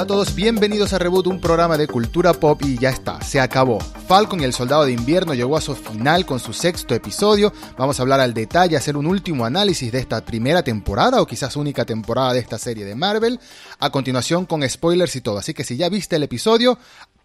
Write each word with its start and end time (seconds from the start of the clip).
Hola 0.00 0.04
a 0.04 0.16
todos, 0.16 0.34
bienvenidos 0.34 0.94
a 0.94 0.98
Reboot, 0.98 1.26
un 1.26 1.42
programa 1.42 1.76
de 1.76 1.86
cultura 1.86 2.32
pop 2.32 2.62
y 2.64 2.78
ya 2.78 2.88
está, 2.88 3.20
se 3.20 3.38
acabó. 3.38 3.80
Falcon 4.08 4.40
y 4.40 4.44
el 4.44 4.54
Soldado 4.54 4.86
de 4.86 4.92
Invierno 4.92 5.34
llegó 5.34 5.58
a 5.58 5.60
su 5.60 5.74
final 5.74 6.24
con 6.24 6.40
su 6.40 6.54
sexto 6.54 6.94
episodio. 6.94 7.52
Vamos 7.76 7.98
a 7.98 8.02
hablar 8.02 8.18
al 8.18 8.32
detalle, 8.32 8.78
hacer 8.78 8.96
un 8.96 9.04
último 9.04 9.44
análisis 9.44 9.92
de 9.92 9.98
esta 9.98 10.24
primera 10.24 10.62
temporada 10.62 11.20
o 11.20 11.26
quizás 11.26 11.54
única 11.54 11.84
temporada 11.84 12.32
de 12.32 12.38
esta 12.38 12.56
serie 12.56 12.86
de 12.86 12.94
Marvel. 12.94 13.38
A 13.78 13.90
continuación 13.90 14.46
con 14.46 14.66
spoilers 14.66 15.16
y 15.16 15.20
todo, 15.20 15.36
así 15.36 15.52
que 15.52 15.64
si 15.64 15.76
ya 15.76 15.90
viste 15.90 16.16
el 16.16 16.22
episodio, 16.22 16.78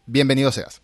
bienvenido 0.05 0.51
seas. 0.51 0.81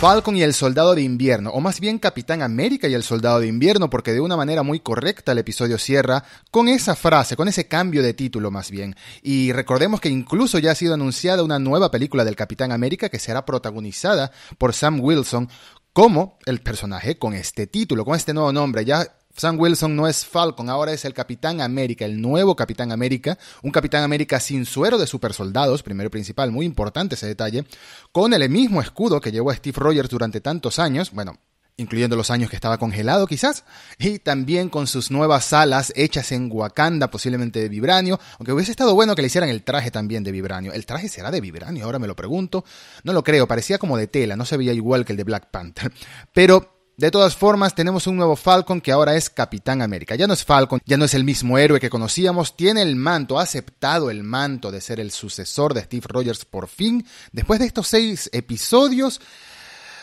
Falcon 0.00 0.34
y 0.34 0.42
el 0.42 0.54
Soldado 0.54 0.94
de 0.94 1.02
Invierno, 1.02 1.50
o 1.50 1.60
más 1.60 1.78
bien 1.78 1.98
Capitán 1.98 2.40
América 2.40 2.88
y 2.88 2.94
el 2.94 3.02
Soldado 3.02 3.38
de 3.38 3.48
Invierno, 3.48 3.90
porque 3.90 4.14
de 4.14 4.22
una 4.22 4.34
manera 4.34 4.62
muy 4.62 4.80
correcta 4.80 5.32
el 5.32 5.38
episodio 5.38 5.76
cierra 5.76 6.24
con 6.50 6.68
esa 6.68 6.96
frase, 6.96 7.36
con 7.36 7.48
ese 7.48 7.68
cambio 7.68 8.02
de 8.02 8.14
título 8.14 8.50
más 8.50 8.70
bien. 8.70 8.96
Y 9.22 9.52
recordemos 9.52 10.00
que 10.00 10.08
incluso 10.08 10.58
ya 10.58 10.70
ha 10.70 10.74
sido 10.74 10.94
anunciada 10.94 11.42
una 11.42 11.58
nueva 11.58 11.90
película 11.90 12.24
del 12.24 12.34
Capitán 12.34 12.72
América 12.72 13.10
que 13.10 13.18
será 13.18 13.44
protagonizada 13.44 14.32
por 14.56 14.72
Sam 14.72 15.00
Wilson 15.02 15.50
como 15.92 16.38
el 16.46 16.60
personaje 16.60 17.18
con 17.18 17.34
este 17.34 17.66
título, 17.66 18.06
con 18.06 18.16
este 18.16 18.32
nuevo 18.32 18.54
nombre. 18.54 18.86
Ya 18.86 19.06
Sam 19.40 19.58
Wilson 19.58 19.96
no 19.96 20.06
es 20.06 20.26
Falcon, 20.26 20.68
ahora 20.68 20.92
es 20.92 21.06
el 21.06 21.14
Capitán 21.14 21.62
América, 21.62 22.04
el 22.04 22.20
nuevo 22.20 22.54
Capitán 22.54 22.92
América, 22.92 23.38
un 23.62 23.70
Capitán 23.70 24.04
América 24.04 24.38
sin 24.38 24.66
suero 24.66 24.98
de 24.98 25.06
supersoldados, 25.06 25.82
primero 25.82 26.08
y 26.08 26.10
principal, 26.10 26.50
muy 26.50 26.66
importante 26.66 27.14
ese 27.14 27.26
detalle, 27.26 27.64
con 28.12 28.34
el 28.34 28.46
mismo 28.50 28.82
escudo 28.82 29.18
que 29.18 29.32
llevó 29.32 29.50
a 29.50 29.54
Steve 29.56 29.78
Rogers 29.80 30.10
durante 30.10 30.42
tantos 30.42 30.78
años, 30.78 31.10
bueno, 31.12 31.38
incluyendo 31.78 32.16
los 32.16 32.30
años 32.30 32.50
que 32.50 32.56
estaba 32.56 32.76
congelado 32.76 33.26
quizás, 33.26 33.64
y 33.98 34.18
también 34.18 34.68
con 34.68 34.86
sus 34.86 35.10
nuevas 35.10 35.54
alas 35.54 35.90
hechas 35.96 36.32
en 36.32 36.50
Wakanda, 36.52 37.10
posiblemente 37.10 37.60
de 37.60 37.70
vibranio, 37.70 38.20
aunque 38.38 38.52
hubiese 38.52 38.72
estado 38.72 38.94
bueno 38.94 39.14
que 39.14 39.22
le 39.22 39.28
hicieran 39.28 39.48
el 39.48 39.62
traje 39.62 39.90
también 39.90 40.22
de 40.22 40.32
vibranio. 40.32 40.74
¿El 40.74 40.84
traje 40.84 41.08
será 41.08 41.30
de 41.30 41.40
vibranio? 41.40 41.86
Ahora 41.86 41.98
me 41.98 42.06
lo 42.06 42.14
pregunto. 42.14 42.62
No 43.04 43.14
lo 43.14 43.24
creo, 43.24 43.48
parecía 43.48 43.78
como 43.78 43.96
de 43.96 44.06
tela, 44.06 44.36
no 44.36 44.44
se 44.44 44.58
veía 44.58 44.74
igual 44.74 45.06
que 45.06 45.14
el 45.14 45.16
de 45.16 45.24
Black 45.24 45.50
Panther. 45.50 45.90
Pero 46.34 46.79
de 47.00 47.10
todas 47.10 47.34
formas, 47.34 47.74
tenemos 47.74 48.06
un 48.06 48.16
nuevo 48.16 48.36
Falcon 48.36 48.82
que 48.82 48.92
ahora 48.92 49.16
es 49.16 49.30
Capitán 49.30 49.80
América. 49.80 50.16
Ya 50.16 50.26
no 50.26 50.34
es 50.34 50.44
Falcon, 50.44 50.82
ya 50.84 50.98
no 50.98 51.06
es 51.06 51.14
el 51.14 51.24
mismo 51.24 51.56
héroe 51.56 51.80
que 51.80 51.88
conocíamos, 51.88 52.58
tiene 52.58 52.82
el 52.82 52.94
manto, 52.94 53.38
ha 53.38 53.42
aceptado 53.44 54.10
el 54.10 54.22
manto 54.22 54.70
de 54.70 54.82
ser 54.82 55.00
el 55.00 55.10
sucesor 55.10 55.72
de 55.72 55.80
Steve 55.80 56.06
Rogers 56.06 56.44
por 56.44 56.68
fin. 56.68 57.06
Después 57.32 57.58
de 57.58 57.64
estos 57.64 57.88
seis 57.88 58.28
episodios, 58.34 59.22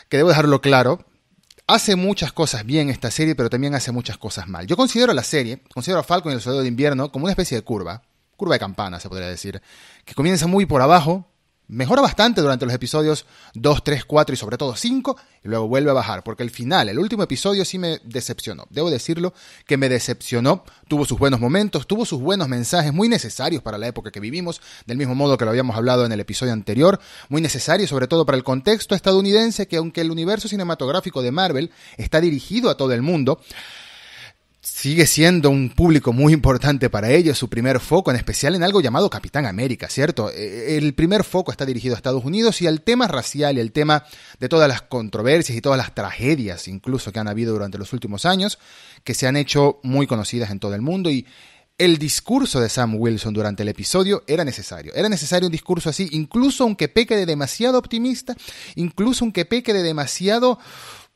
que 0.09 0.18
debo 0.18 0.30
dejarlo 0.30 0.59
claro, 0.59 1.06
hace 1.68 1.95
muchas 1.95 2.31
cosas 2.31 2.66
bien 2.66 2.90
esta 2.90 3.12
serie, 3.12 3.36
pero 3.36 3.52
también 3.52 3.75
hace 3.75 3.92
muchas 3.92 4.18
cosas 4.18 4.48
mal. 4.48 4.66
Yo 4.66 4.75
considero 4.75 5.14
la 5.14 5.23
serie, 5.23 5.62
considero 5.72 6.00
a 6.00 6.03
Falcon 6.03 6.31
y 6.31 6.36
el 6.36 6.42
Soldado 6.42 6.64
de 6.64 6.68
Invierno 6.68 7.12
como 7.12 7.25
una 7.25 7.34
especie 7.34 7.58
de 7.58 7.64
curva, 7.64 8.02
curva 8.36 8.56
de 8.56 8.59
campana 8.59 9.00
se 9.00 9.08
podría 9.08 9.28
decir, 9.28 9.62
que 10.03 10.16
comienza 10.16 10.48
muy 10.48 10.66
por 10.66 10.81
abajo, 10.81 11.28
Mejora 11.70 12.02
bastante 12.02 12.40
durante 12.40 12.66
los 12.66 12.73
episodios 12.73 13.26
2, 13.54 13.84
3, 13.84 14.06
4 14.06 14.34
y 14.34 14.38
sobre 14.38 14.58
todo 14.58 14.73
5 14.73 15.18
y 15.44 15.50
luego 15.50 15.68
vuelve 15.68 15.92
a 15.92 15.94
bajar 15.94 16.24
porque 16.24 16.44
el 16.44 16.50
final, 16.50 16.88
el 16.88 16.98
último 16.98 17.24
episodio 17.24 17.66
sí 17.66 17.78
me 17.78 18.00
decepcionó. 18.06 18.68
Debo 18.70 18.90
decirlo 18.90 19.34
que 19.66 19.76
me 19.76 19.90
decepcionó. 19.90 20.64
Tuvo 20.88 21.04
sus 21.04 21.20
buenos 21.20 21.42
momentos, 21.42 21.86
tuvo 21.86 22.06
sus 22.06 22.22
buenos 22.22 22.48
mensajes 22.48 22.94
muy 22.94 23.09
necesarios 23.09 23.62
para 23.62 23.78
la 23.78 23.88
época 23.88 24.12
que 24.12 24.22
vivimos, 24.22 24.62
del 24.86 24.98
mismo 24.98 25.14
modo 25.14 25.38
que 25.38 25.44
lo 25.44 25.52
habíamos 25.52 25.76
hablado 25.76 26.06
en 26.06 26.14
el 26.14 26.22
episodio 26.22 26.54
anterior, 26.54 27.02
muy 27.28 27.42
necesarios 27.42 27.90
sobre 27.90 28.08
todo 28.08 28.26
para 28.26 28.38
el 28.38 28.46
contexto 28.46 28.96
estadounidense 28.96 29.68
que 29.68 29.76
aunque 29.76 30.00
el 30.00 30.12
universo 30.12 30.48
cinematográfico 30.48 31.22
de 31.22 31.31
Marvel 31.31 31.72
está 31.98 32.22
dirigido 32.22 32.70
a 32.70 32.78
todo 32.78 32.94
el 32.94 33.02
mundo, 33.02 33.42
sigue 34.76 35.08
siendo 35.08 35.50
un 35.50 35.70
público 35.70 36.12
muy 36.14 36.34
importante 36.34 36.90
para 36.90 37.09
ellos, 37.09 37.38
su 37.38 37.50
primer 37.50 37.80
foco, 37.80 38.12
en 38.12 38.18
especial 38.18 38.53
en 38.53 38.64
algo 38.64 38.81
llamado 38.81 39.09
Capitán 39.09 39.46
América, 39.46 39.88
¿cierto? 39.88 40.30
Eh, 40.30 40.78
el 40.78 40.94
primer 40.94 41.24
foco 41.24 41.52
está 41.52 41.66
dirigido 41.66 41.96
a 41.96 41.97
Estados 41.97 42.24
Unidos 42.25 42.62
y 42.62 42.68
al 42.68 42.81
tema 42.81 43.08
racial 43.08 43.58
y 43.58 43.62
el 43.62 43.72
tema 43.72 44.03
de 44.40 44.50
todas 44.50 44.68
las 44.68 44.81
controversias 44.81 45.58
y 45.58 45.62
todas 45.62 45.78
las 45.78 45.96
tragedias 45.96 46.68
incluso 46.68 47.12
que 47.12 47.19
han 47.19 47.28
habido 47.28 47.53
durante 47.53 47.78
los 47.78 47.94
últimos 47.94 48.25
años, 48.25 48.59
que 49.03 49.14
se 49.14 49.25
han 49.25 49.38
hecho 49.38 49.80
muy 49.84 50.06
conocidas 50.06 50.52
en 50.52 50.59
todo 50.59 50.75
el 50.75 50.81
mundo 50.81 51.09
y 51.09 51.25
el 51.78 52.00
discurso 52.00 52.59
de 52.59 52.70
Sam 52.70 52.96
Wilson 52.96 53.34
durante 53.34 53.64
el 53.64 53.70
episodio 53.70 54.24
era 54.25 54.44
necesario. 54.44 54.94
Era 54.96 55.09
necesario 55.09 55.47
un 55.47 55.52
discurso 55.52 55.90
así, 55.90 56.09
incluso 56.12 56.64
aunque 56.64 56.88
peque 56.88 57.16
de 57.16 57.28
demasiado 57.28 57.78
optimista, 57.78 58.36
incluso 58.75 59.24
aunque 59.24 59.46
peque 59.46 59.74
de 59.74 59.84
demasiado 59.84 60.58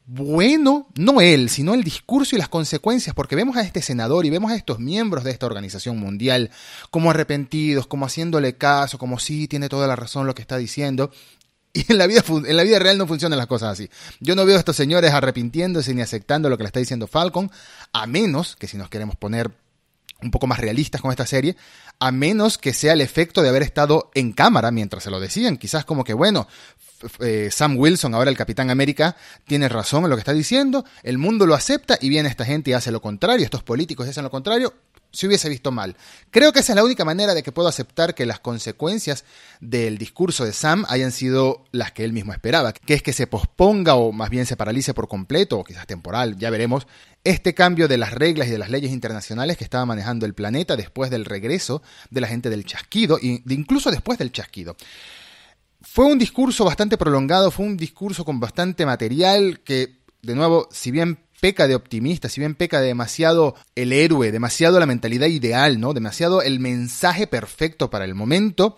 bueno, 0.05 0.87
no 0.95 1.21
él, 1.21 1.49
sino 1.49 1.73
el 1.73 1.83
discurso 1.83 2.35
y 2.35 2.39
las 2.39 2.49
consecuencias, 2.49 3.15
porque 3.15 3.35
vemos 3.35 3.55
a 3.55 3.61
este 3.61 3.81
senador 3.81 4.25
y 4.25 4.29
vemos 4.29 4.51
a 4.51 4.55
estos 4.55 4.79
miembros 4.79 5.23
de 5.23 5.31
esta 5.31 5.45
organización 5.45 5.99
mundial 5.99 6.51
como 6.89 7.11
arrepentidos, 7.11 7.87
como 7.87 8.05
haciéndole 8.05 8.57
caso, 8.57 8.97
como 8.97 9.19
sí, 9.19 9.47
tiene 9.47 9.69
toda 9.69 9.87
la 9.87 9.95
razón 9.95 10.27
lo 10.27 10.35
que 10.35 10.41
está 10.41 10.57
diciendo. 10.57 11.11
Y 11.73 11.89
en 11.89 11.97
la, 11.97 12.05
vida, 12.05 12.21
en 12.27 12.57
la 12.57 12.63
vida 12.63 12.79
real 12.79 12.97
no 12.97 13.07
funcionan 13.07 13.37
las 13.37 13.47
cosas 13.47 13.71
así. 13.71 13.89
Yo 14.19 14.35
no 14.35 14.45
veo 14.45 14.57
a 14.57 14.59
estos 14.59 14.75
señores 14.75 15.13
arrepintiéndose 15.13 15.93
ni 15.93 16.01
aceptando 16.01 16.49
lo 16.49 16.57
que 16.57 16.63
le 16.63 16.67
está 16.67 16.81
diciendo 16.81 17.07
Falcon, 17.07 17.49
a 17.93 18.07
menos 18.07 18.57
que 18.57 18.67
si 18.67 18.75
nos 18.75 18.89
queremos 18.89 19.15
poner 19.15 19.51
un 20.21 20.31
poco 20.31 20.47
más 20.47 20.59
realistas 20.59 21.01
con 21.01 21.11
esta 21.11 21.25
serie, 21.25 21.55
a 21.99 22.11
menos 22.11 22.57
que 22.57 22.73
sea 22.73 22.93
el 22.93 22.99
efecto 23.01 23.41
de 23.41 23.49
haber 23.49 23.63
estado 23.63 24.11
en 24.15 24.33
cámara 24.33 24.71
mientras 24.71 25.03
se 25.03 25.11
lo 25.11 25.19
decían. 25.19 25.57
Quizás 25.57 25.85
como 25.85 26.03
que, 26.03 26.13
bueno, 26.13 26.47
eh, 27.19 27.49
Sam 27.51 27.77
Wilson, 27.77 28.13
ahora 28.13 28.29
el 28.29 28.37
Capitán 28.37 28.69
América, 28.69 29.15
tiene 29.45 29.69
razón 29.69 30.03
en 30.03 30.09
lo 30.09 30.15
que 30.15 30.21
está 30.21 30.33
diciendo, 30.33 30.85
el 31.03 31.17
mundo 31.17 31.45
lo 31.45 31.55
acepta 31.55 31.97
y 32.01 32.09
viene 32.09 32.29
esta 32.29 32.45
gente 32.45 32.71
y 32.71 32.73
hace 32.73 32.91
lo 32.91 33.01
contrario, 33.01 33.43
estos 33.43 33.63
políticos 33.63 34.07
hacen 34.07 34.23
lo 34.23 34.31
contrario, 34.31 34.73
se 35.11 35.27
hubiese 35.27 35.49
visto 35.49 35.71
mal. 35.71 35.95
Creo 36.29 36.53
que 36.53 36.59
esa 36.59 36.71
es 36.71 36.75
la 36.75 36.83
única 36.83 37.05
manera 37.05 37.33
de 37.33 37.43
que 37.43 37.51
puedo 37.51 37.67
aceptar 37.67 38.15
que 38.15 38.25
las 38.25 38.39
consecuencias 38.39 39.25
del 39.59 39.97
discurso 39.97 40.45
de 40.45 40.53
Sam 40.53 40.85
hayan 40.87 41.11
sido 41.11 41.65
las 41.71 41.91
que 41.91 42.03
él 42.03 42.13
mismo 42.13 42.33
esperaba, 42.33 42.73
que 42.73 42.93
es 42.93 43.03
que 43.03 43.13
se 43.13 43.27
posponga 43.27 43.95
o 43.95 44.11
más 44.11 44.29
bien 44.29 44.45
se 44.45 44.55
paralice 44.55 44.93
por 44.93 45.07
completo, 45.07 45.59
o 45.59 45.63
quizás 45.63 45.85
temporal, 45.85 46.37
ya 46.37 46.49
veremos, 46.49 46.87
este 47.23 47.53
cambio 47.53 47.87
de 47.87 47.97
las 47.97 48.13
reglas 48.13 48.47
y 48.47 48.51
de 48.51 48.57
las 48.57 48.69
leyes 48.69 48.91
internacionales 48.91 49.57
que 49.57 49.63
estaba 49.63 49.85
manejando 49.85 50.25
el 50.25 50.33
planeta 50.33 50.75
después 50.75 51.11
del 51.11 51.25
regreso 51.25 51.83
de 52.09 52.21
la 52.21 52.27
gente 52.27 52.49
del 52.49 52.65
chasquido, 52.65 53.19
e 53.21 53.43
incluso 53.49 53.91
después 53.91 54.17
del 54.17 54.31
chasquido. 54.31 54.75
Fue 55.81 56.05
un 56.05 56.19
discurso 56.19 56.63
bastante 56.63 56.97
prolongado, 56.97 57.51
fue 57.51 57.65
un 57.65 57.75
discurso 57.75 58.23
con 58.23 58.39
bastante 58.39 58.85
material 58.85 59.61
que, 59.63 59.99
de 60.21 60.35
nuevo, 60.35 60.67
si 60.71 60.91
bien 60.91 61.19
peca 61.41 61.67
de 61.67 61.75
optimista, 61.75 62.29
si 62.29 62.39
bien 62.39 62.53
peca 62.53 62.79
de 62.79 62.87
demasiado 62.87 63.55
el 63.75 63.91
héroe, 63.91 64.31
demasiado 64.31 64.79
la 64.79 64.85
mentalidad 64.85 65.27
ideal, 65.27 65.79
¿no? 65.79 65.93
Demasiado 65.93 66.43
el 66.43 66.59
mensaje 66.59 67.25
perfecto 67.25 67.89
para 67.89 68.05
el 68.05 68.13
momento, 68.13 68.77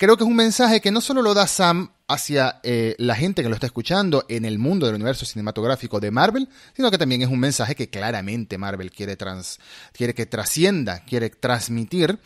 creo 0.00 0.16
que 0.16 0.24
es 0.24 0.30
un 0.30 0.34
mensaje 0.34 0.80
que 0.80 0.90
no 0.90 1.02
solo 1.02 1.20
lo 1.20 1.34
da 1.34 1.46
Sam 1.46 1.90
hacia 2.08 2.58
eh, 2.62 2.94
la 2.96 3.14
gente 3.14 3.42
que 3.42 3.50
lo 3.50 3.54
está 3.54 3.66
escuchando 3.66 4.24
en 4.30 4.46
el 4.46 4.58
mundo 4.58 4.86
del 4.86 4.94
universo 4.94 5.26
cinematográfico 5.26 6.00
de 6.00 6.10
Marvel, 6.10 6.48
sino 6.74 6.90
que 6.90 6.96
también 6.96 7.20
es 7.20 7.28
un 7.28 7.38
mensaje 7.38 7.74
que 7.74 7.90
claramente 7.90 8.56
Marvel 8.56 8.92
quiere, 8.92 9.18
quiere 9.92 10.14
que 10.14 10.24
trascienda, 10.24 11.00
quiere 11.04 11.28
transmitir 11.28 12.18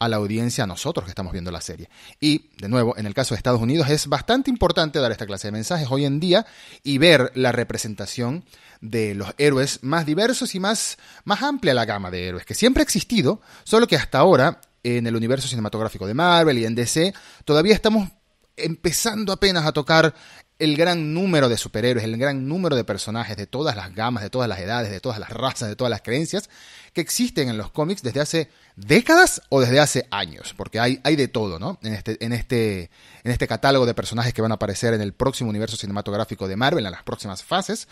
a 0.00 0.08
la 0.08 0.16
audiencia, 0.16 0.64
a 0.64 0.66
nosotros 0.66 1.04
que 1.04 1.12
estamos 1.12 1.32
viendo 1.32 1.52
la 1.52 1.60
serie. 1.60 1.88
Y, 2.18 2.50
de 2.58 2.68
nuevo, 2.68 2.96
en 2.98 3.06
el 3.06 3.14
caso 3.14 3.34
de 3.34 3.36
Estados 3.36 3.62
Unidos 3.62 3.88
es 3.90 4.08
bastante 4.08 4.50
importante 4.50 4.98
dar 4.98 5.12
esta 5.12 5.26
clase 5.26 5.46
de 5.46 5.52
mensajes 5.52 5.86
hoy 5.88 6.06
en 6.06 6.18
día 6.18 6.46
y 6.82 6.98
ver 6.98 7.30
la 7.36 7.52
representación 7.52 8.44
de 8.80 9.14
los 9.14 9.34
héroes 9.38 9.84
más 9.84 10.04
diversos 10.04 10.56
y 10.56 10.58
más, 10.58 10.98
más 11.24 11.44
amplia 11.44 11.74
la 11.74 11.84
gama 11.84 12.10
de 12.10 12.26
héroes, 12.26 12.44
que 12.44 12.54
siempre 12.54 12.80
ha 12.80 12.84
existido, 12.84 13.40
solo 13.62 13.86
que 13.86 13.94
hasta 13.94 14.18
ahora 14.18 14.60
en 14.82 15.06
el 15.06 15.16
universo 15.16 15.48
cinematográfico 15.48 16.06
de 16.06 16.14
Marvel 16.14 16.58
y 16.58 16.64
en 16.64 16.74
DC 16.74 17.12
todavía 17.44 17.74
estamos 17.74 18.08
empezando 18.56 19.32
apenas 19.32 19.66
a 19.66 19.72
tocar 19.72 20.14
el 20.60 20.76
gran 20.76 21.14
número 21.14 21.48
de 21.48 21.56
superhéroes, 21.56 22.04
el 22.04 22.18
gran 22.18 22.46
número 22.46 22.76
de 22.76 22.84
personajes 22.84 23.36
de 23.36 23.46
todas 23.46 23.74
las 23.74 23.94
gamas, 23.94 24.22
de 24.22 24.28
todas 24.28 24.46
las 24.46 24.58
edades, 24.58 24.90
de 24.90 25.00
todas 25.00 25.18
las 25.18 25.30
razas, 25.30 25.70
de 25.70 25.76
todas 25.76 25.90
las 25.90 26.02
creencias 26.02 26.50
que 26.92 27.00
existen 27.00 27.48
en 27.48 27.56
los 27.56 27.70
cómics 27.70 28.02
desde 28.02 28.20
hace 28.20 28.50
décadas 28.76 29.40
o 29.48 29.62
desde 29.62 29.80
hace 29.80 30.06
años, 30.10 30.54
porque 30.56 30.78
hay, 30.78 31.00
hay 31.02 31.16
de 31.16 31.28
todo, 31.28 31.58
¿no? 31.58 31.78
En 31.82 31.94
este, 31.94 32.22
en, 32.22 32.34
este, 32.34 32.90
en 33.24 33.32
este 33.32 33.48
catálogo 33.48 33.86
de 33.86 33.94
personajes 33.94 34.34
que 34.34 34.42
van 34.42 34.52
a 34.52 34.56
aparecer 34.56 34.92
en 34.92 35.00
el 35.00 35.14
próximo 35.14 35.48
universo 35.48 35.78
cinematográfico 35.78 36.46
de 36.46 36.56
Marvel, 36.56 36.84
en 36.84 36.92
las 36.92 37.04
próximas 37.04 37.42
fases, 37.42 37.88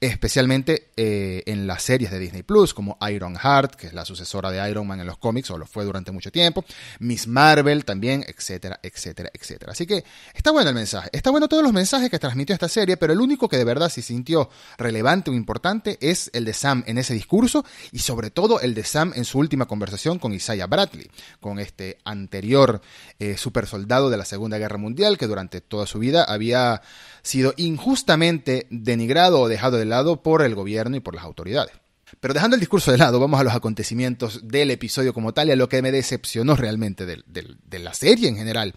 especialmente 0.00 0.88
eh, 0.96 1.42
en 1.44 1.66
las 1.66 1.82
series 1.82 2.10
de 2.10 2.18
Disney 2.18 2.42
Plus, 2.42 2.72
como 2.72 2.96
Iron 3.12 3.36
Heart, 3.36 3.74
que 3.74 3.86
es 3.86 3.92
la 3.92 4.06
sucesora 4.06 4.50
de 4.50 4.70
Iron 4.70 4.86
Man 4.86 5.00
en 5.00 5.06
los 5.06 5.18
cómics, 5.18 5.50
o 5.50 5.58
lo 5.58 5.66
fue 5.66 5.84
durante 5.84 6.10
mucho 6.10 6.32
tiempo, 6.32 6.64
Miss 7.00 7.26
Marvel 7.26 7.84
también, 7.84 8.24
etcétera, 8.26 8.80
etcétera, 8.82 9.30
etcétera. 9.34 9.72
Así 9.72 9.86
que 9.86 10.02
está 10.32 10.52
bueno 10.52 10.70
el 10.70 10.74
mensaje, 10.74 11.10
está 11.12 11.30
bueno 11.30 11.48
todos 11.48 11.62
los 11.62 11.74
mensajes 11.74 12.08
que 12.08 12.18
transmitió 12.18 12.54
esta 12.54 12.68
serie, 12.68 12.96
pero 12.96 13.12
el 13.12 13.20
único 13.20 13.46
que 13.46 13.58
de 13.58 13.64
verdad 13.64 13.90
se 13.90 14.00
sintió 14.00 14.48
relevante 14.78 15.30
o 15.30 15.34
importante 15.34 15.98
es 16.00 16.30
el 16.32 16.46
de 16.46 16.54
Sam 16.54 16.82
en 16.86 16.96
ese 16.96 17.12
discurso 17.12 17.66
y 17.92 17.98
sobre 17.98 18.30
todo 18.30 18.60
el 18.60 18.74
de 18.74 18.84
Sam 18.84 19.12
en 19.14 19.26
su 19.26 19.38
última 19.38 19.66
conversación 19.66 20.18
con 20.18 20.32
Isaiah 20.32 20.66
Bradley, 20.66 21.10
con 21.40 21.58
este 21.58 21.98
anterior 22.04 22.80
eh, 23.18 23.36
super 23.36 23.66
soldado 23.66 24.08
de 24.08 24.16
la 24.16 24.24
Segunda 24.24 24.56
Guerra 24.56 24.78
Mundial 24.78 25.18
que 25.18 25.26
durante 25.26 25.60
toda 25.60 25.86
su 25.86 25.98
vida 25.98 26.24
había 26.24 26.80
sido 27.22 27.52
injustamente 27.58 28.66
denigrado 28.70 29.40
o 29.40 29.48
dejado 29.48 29.76
de 29.76 29.89
lado 29.90 30.22
por 30.22 30.42
el 30.42 30.54
gobierno 30.54 30.96
y 30.96 31.00
por 31.00 31.14
las 31.14 31.24
autoridades. 31.24 31.72
Pero 32.18 32.34
dejando 32.34 32.56
el 32.56 32.60
discurso 32.60 32.90
de 32.90 32.98
lado, 32.98 33.20
vamos 33.20 33.38
a 33.38 33.44
los 33.44 33.54
acontecimientos 33.54 34.48
del 34.48 34.72
episodio 34.72 35.14
como 35.14 35.32
tal 35.32 35.48
y 35.48 35.52
a 35.52 35.56
lo 35.56 35.68
que 35.68 35.80
me 35.80 35.92
decepcionó 35.92 36.56
realmente 36.56 37.06
de, 37.06 37.22
de 37.26 37.78
la 37.78 37.94
serie 37.94 38.28
en 38.28 38.36
general. 38.36 38.74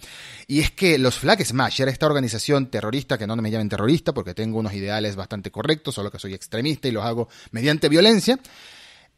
Y 0.48 0.60
es 0.60 0.72
que 0.72 1.00
los 1.00 1.18
Flag 1.18 1.44
Smasher, 1.44 1.88
esta 1.88 2.06
organización 2.06 2.70
terrorista, 2.70 3.18
que 3.18 3.26
no 3.26 3.36
me 3.36 3.50
llamen 3.50 3.70
terrorista 3.70 4.14
porque 4.14 4.36
tengo 4.36 4.60
unos 4.60 4.74
ideales 4.74 5.16
bastante 5.16 5.50
correctos, 5.50 5.96
solo 5.96 6.12
que 6.12 6.20
soy 6.20 6.34
extremista 6.34 6.88
y 6.88 6.92
los 6.92 7.04
hago 7.04 7.28
mediante 7.52 7.90
violencia, 7.90 8.40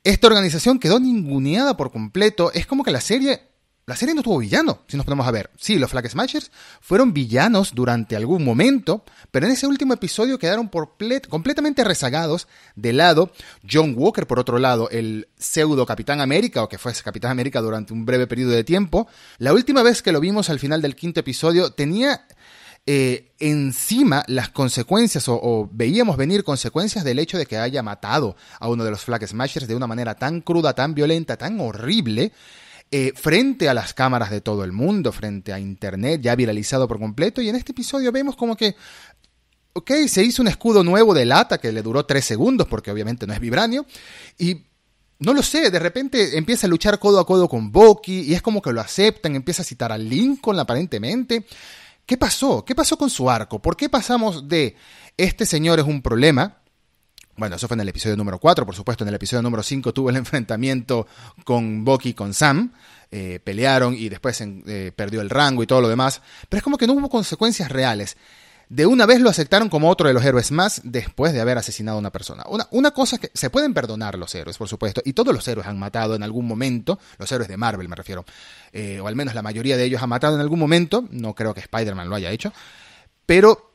esta 0.04 0.28
organización 0.28 0.80
quedó 0.80 1.00
ninguneada 1.00 1.76
por 1.76 1.92
completo. 1.92 2.52
Es 2.54 2.68
como 2.68 2.84
que 2.84 2.92
la 2.92 3.02
serie 3.02 3.42
la 3.88 3.96
serie 3.96 4.16
no 4.16 4.24
tuvo 4.24 4.40
villano, 4.40 4.80
si 4.88 4.98
nos 4.98 5.06
ponemos 5.06 5.28
a 5.28 5.32
ver. 5.32 5.52
Sí, 5.58 5.78
los 5.78 5.92
Flag 5.92 6.10
Smashers 6.10 6.50
fueron 6.82 7.14
villanos 7.14 7.76
durante 7.76 8.16
algún 8.16 8.44
momento, 8.44 9.04
pero 9.30 9.46
en 9.46 9.52
ese 9.52 9.68
último 9.68 9.94
episodio 9.94 10.40
quedaron 10.40 10.70
por 10.70 10.96
completamente 11.30 11.84
rezagados 11.84 12.48
de 12.76 12.94
lado. 12.94 13.32
John 13.70 13.94
Walker, 13.96 14.26
por 14.26 14.40
otro 14.40 14.58
lado, 14.58 14.90
el 14.90 15.28
pseudo 15.38 15.86
Capitán 15.86 16.20
América, 16.20 16.64
o 16.64 16.70
que 16.70 16.80
fue 16.80 16.94
Capitán 16.94 17.30
América 17.30 17.62
durante 17.62 17.94
un 17.94 18.06
breve 18.06 18.26
periodo 18.26 18.54
de 18.54 18.64
tiempo. 18.64 19.08
La 19.38 19.54
última 19.54 19.84
vez 19.84 20.02
que 20.02 20.12
lo 20.12 20.20
vimos 20.20 20.50
al 20.50 20.60
final 20.60 20.82
del 20.82 20.96
quinto 20.96 21.20
episodio 21.20 21.72
tenía 21.72 22.26
eh, 22.88 23.34
encima 23.38 24.24
las 24.28 24.50
consecuencias 24.50 25.28
o, 25.28 25.36
o, 25.36 25.70
veíamos 25.72 26.18
venir 26.18 26.44
consecuencias 26.44 27.04
del 27.04 27.20
hecho 27.20 27.38
de 27.38 27.46
que 27.46 27.58
haya 27.58 27.84
matado 27.84 28.36
a 28.60 28.68
uno 28.68 28.84
de 28.84 28.90
los 28.90 29.02
Flag 29.02 29.28
Smashers 29.28 29.68
de 29.68 29.76
una 29.76 29.86
manera 29.86 30.16
tan 30.16 30.42
cruda, 30.42 30.74
tan 30.74 30.96
violenta, 30.96 31.38
tan 31.38 31.60
horrible 31.60 32.32
eh, 32.98 33.12
frente 33.14 33.68
a 33.68 33.74
las 33.74 33.94
cámaras 33.94 34.32
de 34.32 34.40
todo 34.40 34.64
el 34.64 34.72
mundo, 34.72 35.12
frente 35.12 35.52
a 35.52 35.60
Internet, 35.60 36.22
ya 36.22 36.34
viralizado 36.34 36.88
por 36.88 36.98
completo. 36.98 37.42
Y 37.42 37.50
en 37.50 37.58
este 37.58 37.74
episodio 37.74 38.10
vemos 38.10 38.38
como 38.38 38.56
que, 38.56 38.74
ok, 39.74 39.92
se 40.08 40.24
hizo 40.24 40.42
un 40.42 40.48
escudo 40.48 40.82
nuevo 40.82 41.14
de 41.14 41.26
lata 41.26 41.58
que 41.58 41.74
le 41.74 41.82
duró 41.82 42.06
tres 42.06 42.24
segundos, 42.24 42.70
porque 42.70 42.92
obviamente 42.92 43.28
no 43.28 43.34
es 43.34 43.42
vibranio, 43.42 43.86
y 44.38 44.64
no 45.20 45.34
lo 45.34 45.44
sé, 45.44 45.70
de 45.72 45.80
repente 45.80 46.38
empieza 46.38 46.68
a 46.68 46.70
luchar 46.70 46.98
codo 46.98 47.20
a 47.20 47.28
codo 47.28 47.50
con 47.50 47.70
Bucky 47.70 48.22
y 48.22 48.34
es 48.34 48.42
como 48.42 48.62
que 48.62 48.72
lo 48.72 48.80
aceptan, 48.80 49.36
empieza 49.36 49.64
a 49.64 49.66
citar 49.66 49.92
a 49.92 49.98
Lincoln 49.98 50.58
aparentemente. 50.58 51.46
¿Qué 52.06 52.16
pasó? 52.16 52.64
¿Qué 52.64 52.76
pasó 52.76 52.98
con 52.98 53.10
su 53.10 53.30
arco? 53.30 53.62
¿Por 53.62 53.76
qué 53.76 53.90
pasamos 53.90 54.48
de 54.48 54.78
este 55.18 55.46
señor 55.46 55.80
es 55.80 55.86
un 55.86 56.02
problema? 56.02 56.62
Bueno, 57.38 57.58
eso 57.58 57.68
fue 57.68 57.76
en 57.76 57.82
el 57.82 57.90
episodio 57.90 58.16
número 58.16 58.40
4, 58.40 58.66
por 58.66 58.76
supuesto. 58.76 59.04
En 59.04 59.10
el 59.10 59.16
episodio 59.16 59.42
número 59.42 59.62
5 59.62 59.94
tuvo 59.94 60.10
el 60.10 60.16
enfrentamiento 60.18 61.08
con 61.44 61.84
Bucky 61.84 62.10
y 62.10 62.14
con 62.14 62.34
Sam. 62.34 62.72
Eh, 63.12 63.40
pelearon 63.44 63.94
y 63.94 64.10
después 64.10 64.42
eh, 64.42 64.92
perdió 64.96 65.22
el 65.22 65.30
rango 65.30 65.62
y 65.62 65.68
todo 65.68 65.82
lo 65.82 65.90
demás. 65.90 66.22
Pero 66.50 66.60
es 66.60 66.64
como 66.64 66.78
que 66.78 66.88
no 66.88 66.94
hubo 66.94 67.10
consecuencias 67.10 67.72
reales. 67.72 68.18
De 68.68 68.86
una 68.86 69.06
vez 69.06 69.22
lo 69.22 69.30
aceptaron 69.30 69.70
como 69.70 69.90
otro 69.90 70.08
de 70.08 70.14
los 70.14 70.26
héroes 70.26 70.52
más 70.52 70.82
después 70.84 71.34
de 71.34 71.42
haber 71.42 71.58
asesinado 71.58 71.98
a 71.98 72.00
una 72.00 72.12
persona. 72.12 72.44
Una, 72.72 72.92
cosa 72.92 73.20
que 73.20 73.30
se 73.34 73.52
pueden 73.52 73.76
perdonar 73.76 74.18
los 74.18 74.34
héroes, 74.34 74.58
por 74.58 74.68
supuesto, 74.68 75.04
y 75.06 75.14
todos 75.14 75.36
los 75.36 75.48
héroes 75.48 75.68
han 75.68 75.78
matado 75.78 76.16
en 76.16 76.24
algún 76.24 76.48
momento, 76.48 76.98
los 77.20 77.32
héroes 77.32 77.48
de 77.48 77.58
Marvel 77.58 77.88
me 77.88 77.96
refiero, 77.96 78.26
eh, 78.74 79.00
o 79.00 79.08
al 79.08 79.16
menos 79.16 79.36
la 79.36 79.44
mayoría 79.44 79.78
de 79.78 79.84
ellos 79.84 80.02
han 80.02 80.10
matado 80.10 80.34
en 80.34 80.42
algún 80.42 80.58
momento, 80.58 81.08
no 81.12 81.36
creo 81.36 81.54
que 81.54 81.60
Spider-Man 81.60 82.10
lo 82.10 82.16
haya 82.16 82.32
hecho, 82.32 82.54
pero 83.28 83.75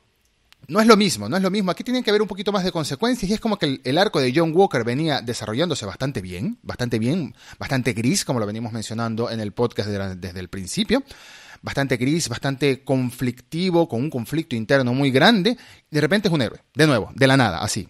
no 0.70 0.81
es 0.81 0.87
lo 0.87 0.96
mismo, 0.96 1.28
no 1.28 1.37
es 1.37 1.43
lo 1.43 1.50
mismo. 1.50 1.72
Aquí 1.72 1.82
tienen 1.82 2.05
que 2.05 2.11
haber 2.11 2.22
un 2.22 2.28
poquito 2.28 2.52
más 2.52 2.62
de 2.62 2.70
consecuencias 2.70 3.28
y 3.28 3.34
es 3.34 3.40
como 3.40 3.58
que 3.58 3.81
el, 3.82 3.99
arco 3.99 4.20
de 4.20 4.32
John 4.34 4.52
Walker 4.55 4.84
venía 4.84 5.20
desarrollándose 5.20 5.84
bastante 5.84 6.22
bien, 6.22 6.58
bastante 6.62 7.00
bien, 7.00 7.34
bastante 7.58 7.93
gris, 7.93 8.25
como 8.25 8.38
lo 8.38 8.46
venimos 8.46 8.72
mencionando 8.72 9.31
en 9.31 9.40
el 9.40 9.52
podcast 9.52 9.88
desde 9.88 10.38
el 10.38 10.49
principio. 10.49 11.02
Bastante 11.61 11.96
gris, 11.96 12.28
bastante 12.28 12.84
conflictivo, 12.84 13.88
con 13.88 14.00
un 14.00 14.11
conflicto 14.11 14.55
interno 14.55 14.94
muy 14.94 15.11
grande. 15.11 15.58
De 15.90 16.00
repente 16.00 16.28
es 16.28 16.34
un 16.34 16.40
héroe, 16.40 16.62
de 16.72 16.87
nuevo, 16.87 17.11
de 17.17 17.26
la 17.26 17.37
nada, 17.37 17.58
así. 17.58 17.88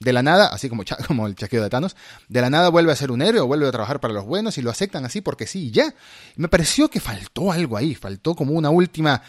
De 0.00 0.12
la 0.14 0.22
nada, 0.22 0.46
así 0.46 0.70
como, 0.70 0.82
como 1.06 1.26
el 1.26 1.34
chaqueo 1.34 1.62
de 1.62 1.68
Thanos, 1.68 1.94
de 2.28 2.40
la 2.40 2.48
nada 2.48 2.70
vuelve 2.70 2.90
a 2.90 2.96
ser 2.96 3.10
un 3.10 3.20
héroe 3.20 3.42
o 3.42 3.46
vuelve 3.46 3.68
a 3.68 3.70
trabajar 3.70 4.00
para 4.00 4.14
los 4.14 4.24
buenos 4.24 4.56
y 4.56 4.62
lo 4.62 4.70
aceptan 4.70 5.04
así 5.04 5.20
porque 5.20 5.46
sí, 5.46 5.66
y 5.66 5.70
ya. 5.72 5.94
Me 6.36 6.48
pareció 6.48 6.88
que 6.88 7.00
faltó 7.00 7.52
algo 7.52 7.76
ahí, 7.76 7.94
faltó 7.94 8.34
como 8.34 8.54
una 8.54 8.70
última 8.70 9.22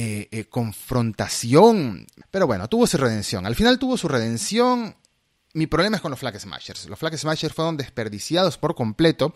eh, 0.00 0.28
eh, 0.30 0.44
confrontación. 0.44 2.06
Pero 2.30 2.46
bueno, 2.46 2.68
tuvo 2.68 2.86
su 2.86 2.96
redención. 2.98 3.46
Al 3.46 3.56
final 3.56 3.80
tuvo 3.80 3.96
su 3.96 4.06
redención. 4.06 4.94
Mi 5.54 5.66
problema 5.66 5.96
es 5.96 6.02
con 6.02 6.12
los 6.12 6.20
Flag 6.20 6.38
Smashers. 6.38 6.86
Los 6.86 7.00
Flag 7.00 7.18
Smashers 7.18 7.52
fueron 7.52 7.76
desperdiciados 7.76 8.58
por 8.58 8.76
completo. 8.76 9.34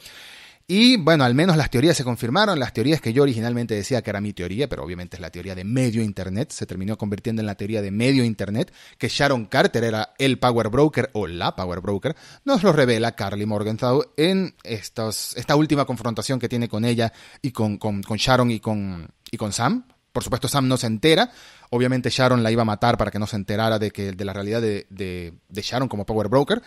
Y 0.69 0.99
bueno, 0.99 1.25
al 1.25 1.35
menos 1.35 1.56
las 1.56 1.69
teorías 1.69 1.97
se 1.97 2.05
confirmaron, 2.05 2.61
las 2.61 2.73
teorías 2.73 3.00
que 3.00 3.12
yo 3.12 3.25
originalmente 3.25 3.75
decía 3.75 4.03
que 4.03 4.11
era 4.11 4.20
mi 4.20 4.32
teoría, 4.32 4.69
pero 4.69 4.85
obviamente 4.85 5.17
es 5.17 5.20
la 5.20 5.31
teoría 5.31 5.56
de 5.56 5.64
medio 5.64 6.00
Internet, 6.00 6.53
se 6.53 6.64
terminó 6.64 6.97
convirtiendo 6.97 7.43
en 7.43 7.47
la 7.47 7.56
teoría 7.56 7.82
de 7.82 7.91
medio 7.91 8.23
Internet, 8.23 8.73
que 8.99 9.09
Sharon 9.09 9.47
Carter 9.47 9.82
era 9.82 10.14
el 10.17 10.38
Power 10.38 10.69
Broker 10.69 11.11
o 11.14 11.26
la 11.26 11.56
Power 11.56 11.81
Broker, 11.81 12.14
nos 12.44 12.62
lo 12.62 12.73
revela 12.73 13.17
Carly 13.17 13.47
Morgenthau 13.47 14.05
en 14.17 14.55
esta 14.62 15.56
última 15.56 15.85
confrontación 15.85 16.38
que 16.38 16.49
tiene 16.49 16.69
con 16.69 16.85
ella 16.85 17.12
y 17.43 17.50
con, 17.50 17.81
Sharon 18.17 18.53
y 18.53 18.61
con 18.61 19.11
Sam, 19.50 19.85
por 20.12 20.23
supuesto, 20.23 20.49
Sam 20.49 20.69
no 20.69 20.76
se 20.76 20.87
entera. 20.87 21.31
Obviamente 21.70 22.11
Sharon 22.11 22.43
la 22.43 22.50
iba 22.50 22.62
a 22.62 22.67
matar 22.67 22.99
para 22.99 23.11
que 23.11 23.19
no 23.19 23.26
se 23.26 23.37
enterara 23.37 23.79
de, 23.79 23.91
que, 23.91 24.12
de 24.12 24.25
la 24.25 24.32
realidad 24.32 24.61
de, 24.61 25.35
Sharon 25.50 25.88
como 25.88 26.06
Power 26.06 26.29
Broker. 26.29 26.62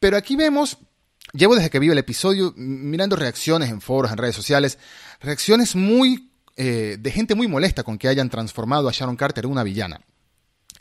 Pero 0.00 0.16
aquí 0.16 0.36
vemos, 0.36 0.78
llevo 1.32 1.54
desde 1.54 1.70
que 1.70 1.78
vi 1.78 1.88
el 1.88 1.98
episodio 1.98 2.54
mirando 2.56 3.16
reacciones 3.16 3.68
en 3.70 3.80
foros, 3.80 4.10
en 4.10 4.18
redes 4.18 4.36
sociales, 4.36 4.78
reacciones 5.20 5.76
muy 5.76 6.30
eh, 6.56 6.96
de 6.98 7.10
gente 7.10 7.34
muy 7.34 7.46
molesta 7.46 7.82
con 7.82 7.98
que 7.98 8.08
hayan 8.08 8.30
transformado 8.30 8.88
a 8.88 8.92
Sharon 8.92 9.16
Carter 9.16 9.44
en 9.44 9.52
una 9.52 9.62
villana. 9.62 10.00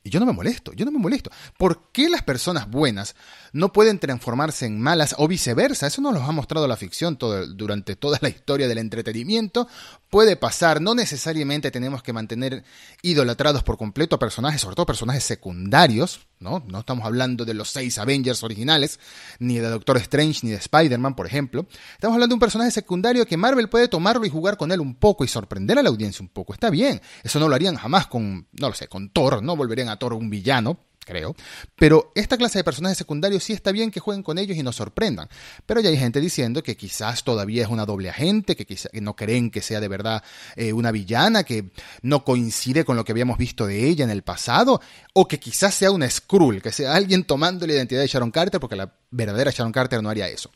Y 0.03 0.09
yo 0.09 0.19
no 0.19 0.25
me 0.25 0.33
molesto, 0.33 0.73
yo 0.73 0.85
no 0.85 0.91
me 0.91 0.99
molesto. 0.99 1.31
¿Por 1.57 1.91
qué 1.91 2.09
las 2.09 2.23
personas 2.23 2.69
buenas 2.69 3.15
no 3.53 3.73
pueden 3.73 3.99
transformarse 3.99 4.65
en 4.65 4.79
malas 4.79 5.15
o 5.17 5.27
viceversa? 5.27 5.87
Eso 5.87 6.01
nos 6.01 6.13
lo 6.13 6.21
ha 6.21 6.31
mostrado 6.31 6.67
la 6.67 6.77
ficción 6.77 7.17
durante 7.17 7.95
toda 7.95 8.17
la 8.21 8.29
historia 8.29 8.67
del 8.67 8.77
entretenimiento. 8.77 9.67
Puede 10.09 10.37
pasar, 10.37 10.81
no 10.81 10.95
necesariamente 10.95 11.71
tenemos 11.71 12.01
que 12.01 12.13
mantener 12.13 12.63
idolatrados 13.01 13.63
por 13.63 13.77
completo 13.77 14.15
a 14.15 14.19
personajes, 14.19 14.61
sobre 14.61 14.75
todo 14.75 14.85
personajes 14.85 15.23
secundarios, 15.23 16.27
¿no? 16.39 16.63
No 16.67 16.79
estamos 16.79 17.05
hablando 17.05 17.43
de 17.43 17.53
los 17.53 17.69
seis 17.69 17.97
Avengers 17.97 18.43
originales, 18.43 18.99
ni 19.39 19.57
de 19.57 19.67
Doctor 19.67 19.97
Strange, 19.97 20.41
ni 20.43 20.51
de 20.51 20.57
Spider-Man, 20.57 21.15
por 21.15 21.25
ejemplo. 21.25 21.65
Estamos 21.93 22.13
hablando 22.13 22.33
de 22.33 22.35
un 22.35 22.39
personaje 22.39 22.71
secundario 22.71 23.25
que 23.25 23.35
Marvel 23.35 23.69
puede 23.69 23.87
tomarlo 23.87 24.25
y 24.25 24.29
jugar 24.29 24.55
con 24.55 24.71
él 24.71 24.79
un 24.79 24.95
poco 24.95 25.25
y 25.25 25.27
sorprender 25.27 25.77
a 25.77 25.83
la 25.83 25.89
audiencia 25.89 26.23
un 26.23 26.29
poco. 26.29 26.53
Está 26.53 26.69
bien. 26.69 27.01
Eso 27.23 27.39
no 27.39 27.49
lo 27.49 27.55
harían 27.55 27.75
jamás 27.75 28.07
con, 28.07 28.47
no 28.51 28.69
lo 28.69 28.75
sé, 28.75 28.87
con 28.87 29.09
Thor, 29.09 29.43
¿no? 29.43 29.55
Volverían 29.55 29.89
a 29.89 29.96
Thor 29.97 30.13
un 30.13 30.29
villano, 30.29 30.79
creo. 31.07 31.35
Pero 31.75 32.11
esta 32.13 32.37
clase 32.37 32.59
de 32.59 32.63
personajes 32.63 32.97
secundarios 32.97 33.43
sí 33.43 33.53
está 33.53 33.71
bien 33.71 33.89
que 33.89 33.99
jueguen 33.99 34.23
con 34.23 34.37
ellos 34.37 34.57
y 34.57 34.61
nos 34.61 34.75
sorprendan. 34.75 35.29
Pero 35.65 35.79
ya 35.79 35.89
hay 35.89 35.97
gente 35.97 36.19
diciendo 36.19 36.61
que 36.61 36.75
quizás 36.75 37.23
todavía 37.23 37.63
es 37.63 37.69
una 37.69 37.85
doble 37.85 38.09
agente, 38.09 38.55
que, 38.55 38.65
quizás, 38.65 38.91
no 38.93 39.15
creen 39.15 39.49
que 39.49 39.61
sea 39.61 39.79
de 39.79 39.87
verdad 39.87 40.23
eh, 40.55 40.73
una 40.73 40.91
villana, 40.91 41.43
que 41.43 41.71
no 42.01 42.23
coincide 42.23 42.83
con 42.83 42.97
lo 42.97 43.05
que 43.05 43.13
habíamos 43.13 43.37
visto 43.37 43.65
de 43.65 43.87
ella 43.87 44.03
en 44.03 44.11
el 44.11 44.21
pasado, 44.21 44.81
o 45.13 45.27
que 45.27 45.39
quizás 45.39 45.73
sea 45.73 45.91
una 45.91 46.09
Skrull, 46.09 46.61
que 46.61 46.71
sea 46.71 46.93
alguien 46.93 47.23
tomando 47.23 47.65
la 47.65 47.73
identidad 47.73 48.01
de 48.01 48.07
Sharon 48.07 48.31
Carter, 48.31 48.59
porque 48.59 48.75
la 48.75 48.93
verdadera 49.09 49.51
Sharon 49.51 49.71
Carter 49.71 50.03
no 50.03 50.09
haría 50.09 50.27
eso. 50.27 50.51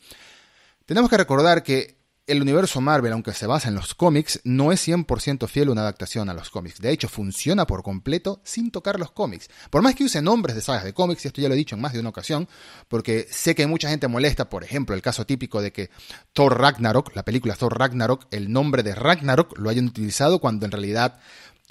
Tenemos 0.84 1.08
que 1.08 1.16
recordar 1.16 1.62
que 1.62 2.01
el 2.26 2.40
universo 2.40 2.80
Marvel, 2.80 3.12
aunque 3.12 3.32
se 3.32 3.46
basa 3.46 3.68
en 3.68 3.74
los 3.74 3.94
cómics, 3.94 4.40
no 4.44 4.70
es 4.70 4.86
100% 4.86 5.48
fiel 5.48 5.68
a 5.68 5.72
una 5.72 5.80
adaptación 5.80 6.30
a 6.30 6.34
los 6.34 6.50
cómics. 6.50 6.80
De 6.80 6.90
hecho, 6.90 7.08
funciona 7.08 7.66
por 7.66 7.82
completo 7.82 8.40
sin 8.44 8.70
tocar 8.70 8.98
los 9.00 9.10
cómics. 9.10 9.50
Por 9.70 9.82
más 9.82 9.94
que 9.94 10.04
use 10.04 10.22
nombres 10.22 10.54
de 10.54 10.62
sagas 10.62 10.84
de 10.84 10.94
cómics, 10.94 11.24
y 11.24 11.28
esto 11.28 11.40
ya 11.40 11.48
lo 11.48 11.54
he 11.54 11.58
dicho 11.58 11.74
en 11.74 11.82
más 11.82 11.92
de 11.92 12.00
una 12.00 12.10
ocasión, 12.10 12.48
porque 12.88 13.26
sé 13.30 13.54
que 13.54 13.66
mucha 13.66 13.88
gente 13.88 14.06
molesta, 14.06 14.48
por 14.48 14.62
ejemplo, 14.62 14.94
el 14.94 15.02
caso 15.02 15.26
típico 15.26 15.60
de 15.60 15.72
que 15.72 15.90
Thor 16.32 16.60
Ragnarok, 16.60 17.14
la 17.16 17.24
película 17.24 17.56
Thor 17.56 17.76
Ragnarok, 17.76 18.26
el 18.30 18.52
nombre 18.52 18.82
de 18.82 18.94
Ragnarok 18.94 19.58
lo 19.58 19.68
hayan 19.68 19.86
utilizado 19.86 20.38
cuando 20.38 20.64
en 20.64 20.72
realidad 20.72 21.18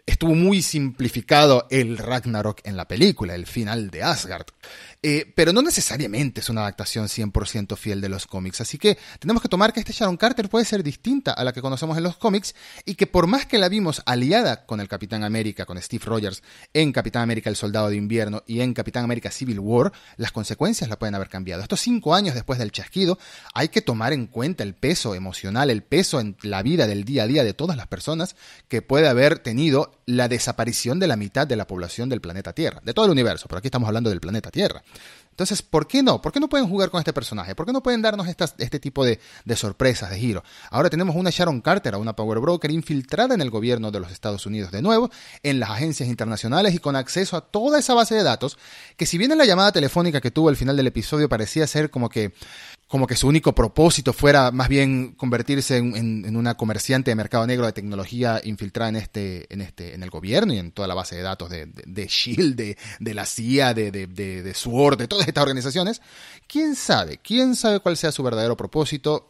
estuvo 0.05 0.35
muy 0.35 0.61
simplificado 0.61 1.67
el 1.69 1.97
Ragnarok 1.97 2.59
en 2.63 2.75
la 2.75 2.87
película, 2.87 3.35
el 3.35 3.45
final 3.45 3.89
de 3.89 4.03
Asgard. 4.03 4.47
Eh, 5.03 5.33
pero 5.35 5.51
no 5.51 5.63
necesariamente 5.63 6.41
es 6.41 6.49
una 6.49 6.61
adaptación 6.61 7.07
100% 7.07 7.75
fiel 7.75 8.01
de 8.01 8.09
los 8.09 8.27
cómics. 8.27 8.61
Así 8.61 8.77
que 8.77 8.99
tenemos 9.19 9.41
que 9.41 9.49
tomar 9.49 9.73
que 9.73 9.79
este 9.79 9.93
Sharon 9.93 10.15
Carter 10.15 10.47
puede 10.47 10.63
ser 10.63 10.83
distinta 10.83 11.31
a 11.31 11.43
la 11.43 11.53
que 11.53 11.61
conocemos 11.61 11.97
en 11.97 12.03
los 12.03 12.17
cómics 12.17 12.53
y 12.85 12.93
que 12.93 13.07
por 13.07 13.25
más 13.25 13.47
que 13.47 13.57
la 13.57 13.67
vimos 13.67 14.03
aliada 14.05 14.67
con 14.67 14.79
el 14.79 14.87
Capitán 14.87 15.23
América, 15.23 15.65
con 15.65 15.81
Steve 15.81 16.05
Rogers, 16.05 16.43
en 16.73 16.91
Capitán 16.91 17.23
América 17.23 17.49
el 17.49 17.55
Soldado 17.55 17.89
de 17.89 17.95
Invierno 17.95 18.43
y 18.45 18.61
en 18.61 18.75
Capitán 18.75 19.03
América 19.03 19.31
Civil 19.31 19.59
War, 19.59 19.91
las 20.17 20.31
consecuencias 20.31 20.87
la 20.87 20.99
pueden 20.99 21.15
haber 21.15 21.29
cambiado. 21.29 21.63
Estos 21.63 21.81
cinco 21.81 22.13
años 22.13 22.35
después 22.35 22.59
del 22.59 22.71
chasquido, 22.71 23.17
hay 23.55 23.69
que 23.69 23.81
tomar 23.81 24.13
en 24.13 24.27
cuenta 24.27 24.63
el 24.63 24.75
peso 24.75 25.15
emocional, 25.15 25.71
el 25.71 25.81
peso 25.81 26.19
en 26.19 26.37
la 26.43 26.61
vida 26.61 26.85
del 26.85 27.05
día 27.05 27.23
a 27.23 27.27
día 27.27 27.43
de 27.43 27.55
todas 27.55 27.75
las 27.75 27.87
personas 27.87 28.35
que 28.67 28.83
puede 28.83 29.07
haber 29.07 29.39
tenido 29.39 29.99
la 30.11 30.27
desaparición 30.27 30.99
de 30.99 31.07
la 31.07 31.15
mitad 31.15 31.47
de 31.47 31.55
la 31.55 31.65
población 31.65 32.09
del 32.09 32.21
planeta 32.21 32.53
Tierra, 32.53 32.81
de 32.83 32.93
todo 32.93 33.05
el 33.05 33.11
universo, 33.11 33.47
pero 33.47 33.59
aquí 33.59 33.67
estamos 33.67 33.87
hablando 33.87 34.09
del 34.09 34.19
planeta 34.19 34.51
Tierra. 34.51 34.83
Entonces, 35.31 35.61
¿por 35.61 35.87
qué 35.87 36.03
no? 36.03 36.21
¿Por 36.21 36.33
qué 36.33 36.41
no 36.41 36.49
pueden 36.49 36.67
jugar 36.67 36.89
con 36.89 36.99
este 36.99 37.13
personaje? 37.13 37.55
¿Por 37.55 37.65
qué 37.65 37.71
no 37.71 37.81
pueden 37.81 38.01
darnos 38.01 38.27
este 38.27 38.79
tipo 38.79 39.05
de, 39.05 39.19
de, 39.45 39.55
sorpresas, 39.55 40.09
de 40.09 40.19
giro? 40.19 40.43
Ahora 40.69 40.89
tenemos 40.89 41.15
una 41.15 41.29
Sharon 41.29 41.61
Carter, 41.61 41.95
una 41.95 42.15
Power 42.15 42.39
Broker 42.39 42.69
infiltrada 42.69 43.33
en 43.33 43.41
el 43.41 43.49
gobierno 43.49 43.91
de 43.91 44.01
los 44.01 44.11
Estados 44.11 44.45
Unidos 44.45 44.71
de 44.71 44.81
nuevo, 44.81 45.09
en 45.41 45.59
las 45.59 45.69
agencias 45.69 46.09
internacionales 46.09 46.75
y 46.75 46.79
con 46.79 46.97
acceso 46.97 47.37
a 47.37 47.41
toda 47.41 47.79
esa 47.79 47.93
base 47.93 48.13
de 48.13 48.23
datos, 48.23 48.57
que 48.97 49.05
si 49.05 49.17
bien 49.17 49.31
en 49.31 49.37
la 49.37 49.45
llamada 49.45 49.71
telefónica 49.71 50.19
que 50.19 50.31
tuvo 50.31 50.49
al 50.49 50.57
final 50.57 50.75
del 50.75 50.87
episodio 50.87 51.29
parecía 51.29 51.65
ser 51.65 51.89
como 51.89 52.09
que 52.09 52.33
como 52.91 53.07
que 53.07 53.15
su 53.15 53.25
único 53.25 53.55
propósito 53.55 54.11
fuera 54.11 54.51
más 54.51 54.67
bien 54.67 55.13
convertirse 55.13 55.77
en, 55.77 56.35
una 56.35 56.55
comerciante 56.57 57.09
de 57.09 57.15
mercado 57.15 57.47
negro 57.47 57.65
de 57.65 57.71
tecnología 57.71 58.41
infiltrada 58.43 58.89
en 58.89 58.97
este, 58.97 59.53
en 59.53 59.61
este, 59.61 59.95
en 59.95 60.03
el 60.03 60.09
gobierno 60.09 60.53
y 60.53 60.57
en 60.57 60.73
toda 60.73 60.89
la 60.89 60.93
base 60.93 61.15
de 61.15 61.21
datos 61.21 61.49
de, 61.49 61.67
de, 61.67 62.07
Shield, 62.07 62.57
de, 62.57 62.77
de, 62.99 63.13
la 63.13 63.25
CIA, 63.25 63.73
de, 63.73 63.91
de, 63.91 64.07
de 64.07 64.53
SWORD, 64.53 64.97
de 64.97 65.07
todas 65.07 65.25
estas 65.25 65.41
organizaciones. 65.41 66.01
¿Quién 66.47 66.75
sabe? 66.75 67.17
¿Quién 67.19 67.55
sabe 67.55 67.79
cuál 67.79 67.95
sea 67.95 68.11
su 68.11 68.23
verdadero 68.23 68.57
propósito? 68.57 69.29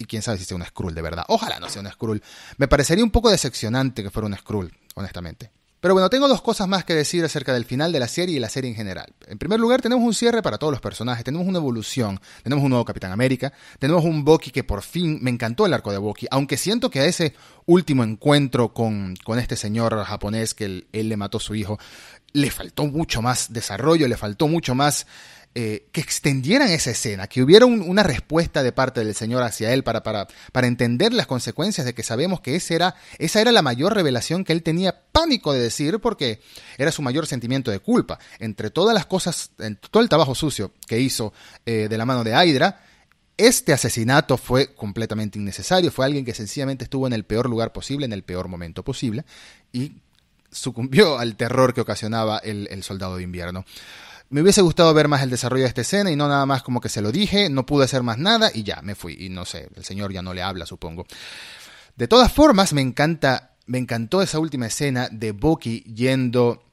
Y 0.00 0.06
quién 0.06 0.22
sabe 0.22 0.38
si 0.38 0.44
sea 0.44 0.56
una 0.56 0.66
Skrull 0.66 0.92
de 0.92 1.02
verdad. 1.02 1.24
Ojalá 1.28 1.60
no 1.60 1.68
sea 1.68 1.82
una 1.82 1.92
Skrull. 1.92 2.20
Me 2.56 2.66
parecería 2.66 3.04
un 3.04 3.12
poco 3.12 3.30
decepcionante 3.30 4.02
que 4.02 4.10
fuera 4.10 4.26
una 4.26 4.36
Skrull, 4.36 4.76
honestamente. 4.96 5.52
Pero 5.86 5.94
bueno, 5.94 6.10
tengo 6.10 6.26
dos 6.26 6.42
cosas 6.42 6.66
más 6.66 6.84
que 6.84 6.96
decir 6.96 7.24
acerca 7.24 7.54
del 7.54 7.64
final 7.64 7.92
de 7.92 8.00
la 8.00 8.08
serie 8.08 8.34
y 8.34 8.40
la 8.40 8.48
serie 8.48 8.68
en 8.68 8.74
general. 8.74 9.06
En 9.28 9.38
primer 9.38 9.60
lugar, 9.60 9.80
tenemos 9.80 10.04
un 10.04 10.14
cierre 10.14 10.42
para 10.42 10.58
todos 10.58 10.72
los 10.72 10.80
personajes, 10.80 11.22
tenemos 11.22 11.46
una 11.46 11.58
evolución, 11.58 12.20
tenemos 12.42 12.64
un 12.64 12.70
nuevo 12.70 12.84
Capitán 12.84 13.12
América, 13.12 13.52
tenemos 13.78 14.04
un 14.04 14.24
Bucky 14.24 14.50
que 14.50 14.64
por 14.64 14.82
fin 14.82 15.20
me 15.22 15.30
encantó 15.30 15.64
el 15.64 15.72
arco 15.72 15.92
de 15.92 15.98
Bucky, 15.98 16.26
aunque 16.32 16.56
siento 16.56 16.90
que 16.90 16.98
a 16.98 17.04
ese 17.04 17.34
último 17.66 18.02
encuentro 18.02 18.74
con, 18.74 19.14
con 19.22 19.38
este 19.38 19.54
señor 19.54 20.02
japonés 20.02 20.54
que 20.54 20.64
él, 20.64 20.88
él 20.92 21.08
le 21.08 21.16
mató 21.16 21.38
a 21.38 21.40
su 21.40 21.54
hijo, 21.54 21.78
le 22.32 22.50
faltó 22.50 22.86
mucho 22.86 23.22
más 23.22 23.52
desarrollo, 23.52 24.08
le 24.08 24.16
faltó 24.16 24.48
mucho 24.48 24.74
más 24.74 25.06
eh, 25.58 25.88
que 25.90 26.02
extendieran 26.02 26.68
esa 26.68 26.90
escena, 26.90 27.28
que 27.28 27.42
hubiera 27.42 27.64
una 27.64 28.02
respuesta 28.02 28.62
de 28.62 28.72
parte 28.72 29.02
del 29.02 29.14
Señor 29.14 29.42
hacia 29.42 29.72
él 29.72 29.84
para, 29.84 30.02
para, 30.02 30.28
para 30.52 30.66
entender 30.66 31.14
las 31.14 31.26
consecuencias 31.26 31.86
de 31.86 31.94
que 31.94 32.02
sabemos 32.02 32.42
que 32.42 32.56
esa 32.56 32.74
era, 32.74 32.94
esa 33.16 33.40
era 33.40 33.52
la 33.52 33.62
mayor 33.62 33.94
revelación 33.94 34.44
que 34.44 34.52
él 34.52 34.62
tenía 34.62 35.00
pánico 35.12 35.54
de 35.54 35.60
decir 35.60 35.98
porque 35.98 36.42
era 36.76 36.92
su 36.92 37.00
mayor 37.00 37.26
sentimiento 37.26 37.70
de 37.70 37.78
culpa. 37.78 38.18
Entre 38.38 38.68
todas 38.68 38.92
las 38.92 39.06
cosas, 39.06 39.52
en 39.58 39.76
todo 39.76 40.02
el 40.02 40.10
trabajo 40.10 40.34
sucio 40.34 40.72
que 40.86 41.00
hizo 41.00 41.32
eh, 41.64 41.86
de 41.88 41.96
la 41.96 42.04
mano 42.04 42.22
de 42.22 42.32
Hydra, 42.32 42.84
este 43.38 43.72
asesinato 43.72 44.36
fue 44.36 44.74
completamente 44.74 45.38
innecesario, 45.38 45.90
fue 45.90 46.04
alguien 46.04 46.26
que 46.26 46.34
sencillamente 46.34 46.84
estuvo 46.84 47.06
en 47.06 47.14
el 47.14 47.24
peor 47.24 47.48
lugar 47.48 47.72
posible, 47.72 48.04
en 48.04 48.12
el 48.12 48.24
peor 48.24 48.48
momento 48.48 48.82
posible, 48.82 49.24
y 49.72 49.92
sucumbió 50.50 51.18
al 51.18 51.34
terror 51.36 51.72
que 51.72 51.80
ocasionaba 51.80 52.36
el 52.44 52.82
soldado 52.82 53.16
de 53.16 53.22
invierno. 53.22 53.64
Me 54.28 54.42
hubiese 54.42 54.60
gustado 54.60 54.92
ver 54.92 55.06
más 55.06 55.22
el 55.22 55.30
desarrollo 55.30 55.62
de 55.62 55.68
esta 55.68 55.82
escena 55.82 56.10
y 56.10 56.16
no 56.16 56.28
nada 56.28 56.46
más 56.46 56.62
como 56.62 56.80
que 56.80 56.88
se 56.88 57.00
lo 57.00 57.12
dije, 57.12 57.48
no 57.48 57.64
pude 57.64 57.84
hacer 57.84 58.02
más 58.02 58.18
nada 58.18 58.50
y 58.52 58.64
ya, 58.64 58.82
me 58.82 58.94
fui. 58.94 59.16
Y 59.18 59.28
no 59.28 59.44
sé, 59.44 59.68
el 59.74 59.84
señor 59.84 60.12
ya 60.12 60.22
no 60.22 60.34
le 60.34 60.42
habla, 60.42 60.66
supongo. 60.66 61.06
De 61.94 62.08
todas 62.08 62.32
formas, 62.32 62.72
me 62.72 62.80
encanta, 62.80 63.54
me 63.66 63.78
encantó 63.78 64.22
esa 64.22 64.38
última 64.38 64.66
escena 64.66 65.08
de 65.10 65.32
Bucky 65.32 65.80
yendo 65.82 66.65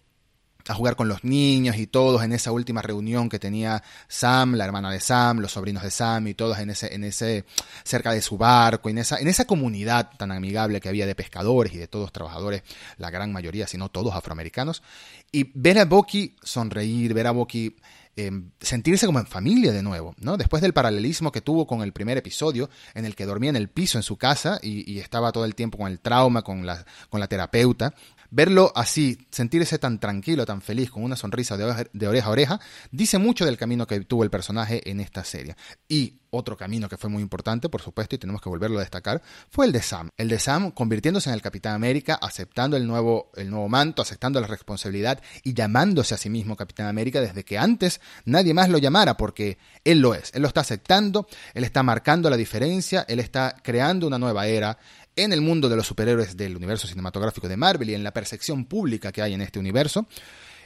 a 0.67 0.73
jugar 0.73 0.95
con 0.95 1.07
los 1.07 1.23
niños 1.23 1.77
y 1.77 1.87
todos 1.87 2.23
en 2.23 2.33
esa 2.33 2.51
última 2.51 2.81
reunión 2.81 3.29
que 3.29 3.39
tenía 3.39 3.83
Sam, 4.07 4.55
la 4.55 4.65
hermana 4.65 4.91
de 4.91 4.99
Sam, 4.99 5.39
los 5.39 5.51
sobrinos 5.51 5.83
de 5.83 5.91
Sam 5.91 6.27
y 6.27 6.33
todos 6.33 6.59
en 6.59 6.69
ese, 6.69 6.93
en 6.93 7.03
ese, 7.03 7.45
cerca 7.83 8.11
de 8.11 8.21
su 8.21 8.37
barco, 8.37 8.89
en 8.89 8.97
esa, 8.97 9.17
en 9.17 9.27
esa 9.27 9.45
comunidad 9.45 10.11
tan 10.17 10.31
amigable 10.31 10.79
que 10.79 10.89
había 10.89 11.05
de 11.05 11.15
pescadores 11.15 11.73
y 11.73 11.77
de 11.77 11.87
todos 11.87 12.11
trabajadores, 12.11 12.63
la 12.97 13.09
gran 13.09 13.31
mayoría, 13.31 13.67
si 13.67 13.77
no 13.77 13.89
todos 13.89 14.15
afroamericanos, 14.15 14.83
y 15.31 15.51
ver 15.53 15.79
a 15.79 15.85
Bucky 15.85 16.35
sonreír, 16.41 17.13
ver 17.13 17.27
a 17.27 17.31
Bucky 17.31 17.75
Em, 18.15 18.51
sentirse 18.61 19.07
como 19.07 19.17
en 19.17 19.25
familia 19.25 19.71
de 19.71 19.81
nuevo, 19.81 20.13
¿no? 20.19 20.37
Después 20.37 20.61
del 20.61 20.71
paralelismo 20.71 21.31
que 21.31 21.41
tuvo 21.41 21.65
con 21.65 21.81
el 21.81 21.93
primer 21.93 22.15
episodio, 22.15 22.69
en 22.93 23.05
el 23.05 23.15
que 23.15 23.25
dormía 23.25 23.49
en 23.49 23.55
el 23.55 23.69
piso 23.69 23.97
en 23.97 24.03
su 24.03 24.17
casa 24.17 24.59
y, 24.61 24.99
estaba 24.99 25.31
todo 25.31 25.45
el 25.45 25.55
tiempo 25.55 25.79
con 25.79 25.91
el 25.91 25.99
trauma, 25.99 26.43
con 26.43 26.63
la, 26.63 26.85
con 27.09 27.19
la 27.19 27.27
terapeuta, 27.27 27.95
verlo 28.33 28.71
así, 28.75 29.27
sentirse 29.29 29.77
tan 29.77 29.99
tranquilo, 29.99 30.45
tan 30.45 30.61
feliz, 30.61 30.89
con 30.89 31.03
una 31.03 31.15
sonrisa 31.15 31.55
de, 31.55 32.07
oreja 32.07 32.27
a 32.27 32.31
oreja, 32.31 32.59
dice 32.91 33.19
mucho 33.19 33.45
del 33.45 33.57
camino 33.57 33.85
que 33.85 33.99
tuvo 34.01 34.23
el 34.23 34.31
personaje 34.31 34.89
en 34.89 34.99
esta 34.99 35.23
serie. 35.23 35.55
Y 35.87 36.19
otro 36.31 36.57
camino 36.57 36.89
que 36.89 36.97
fue 36.97 37.11
muy 37.11 37.21
importante, 37.21 37.69
por 37.69 37.83
supuesto, 37.83 38.15
y 38.15 38.17
tenemos 38.17 38.41
que 38.41 38.49
volverlo 38.49 38.79
a 38.79 38.81
destacar, 38.81 39.21
fue 39.51 39.67
el 39.67 39.71
de 39.71 39.83
Sam. 39.83 40.09
El 40.17 40.29
de 40.29 40.39
Sam 40.39 40.71
convirtiéndose 40.71 41.29
en 41.29 41.35
el 41.35 41.43
Capitán 41.43 41.75
América, 41.75 42.15
aceptando 42.19 42.75
el 42.75 42.87
nuevo, 42.87 43.29
el 43.35 43.51
nuevo 43.51 43.69
manto, 43.69 44.01
aceptando 44.01 44.41
la 44.41 44.47
responsabilidad 44.47 45.21
y 45.43 45.53
llamándose 45.53 46.15
a 46.15 46.17
sí 46.17 46.31
mismo 46.31 46.55
Capitán 46.55 46.87
América 46.87 47.21
desde 47.21 47.45
que 47.45 47.59
antes 47.59 48.01
nadie 48.25 48.55
más 48.55 48.69
lo 48.69 48.79
llamara, 48.79 49.15
porque 49.15 49.59
él 49.83 49.99
lo 49.99 50.15
es. 50.15 50.31
Él 50.33 50.41
lo 50.41 50.47
está 50.47 50.61
aceptando, 50.61 51.27
él 51.53 51.65
está 51.65 51.83
marcando 51.83 52.31
la 52.31 52.37
diferencia, 52.37 53.05
él 53.07 53.19
está 53.19 53.55
creando 53.61 54.07
una 54.07 54.17
nueva 54.17 54.47
era 54.47 54.79
en 55.15 55.33
el 55.33 55.41
mundo 55.41 55.69
de 55.69 55.75
los 55.75 55.87
superhéroes 55.87 56.37
del 56.37 56.55
universo 56.55 56.87
cinematográfico 56.87 57.47
de 57.47 57.57
Marvel 57.57 57.89
y 57.89 57.95
en 57.95 58.03
la 58.03 58.13
percepción 58.13 58.65
pública 58.65 59.11
que 59.11 59.21
hay 59.21 59.33
en 59.33 59.41
este 59.41 59.59
universo 59.59 60.07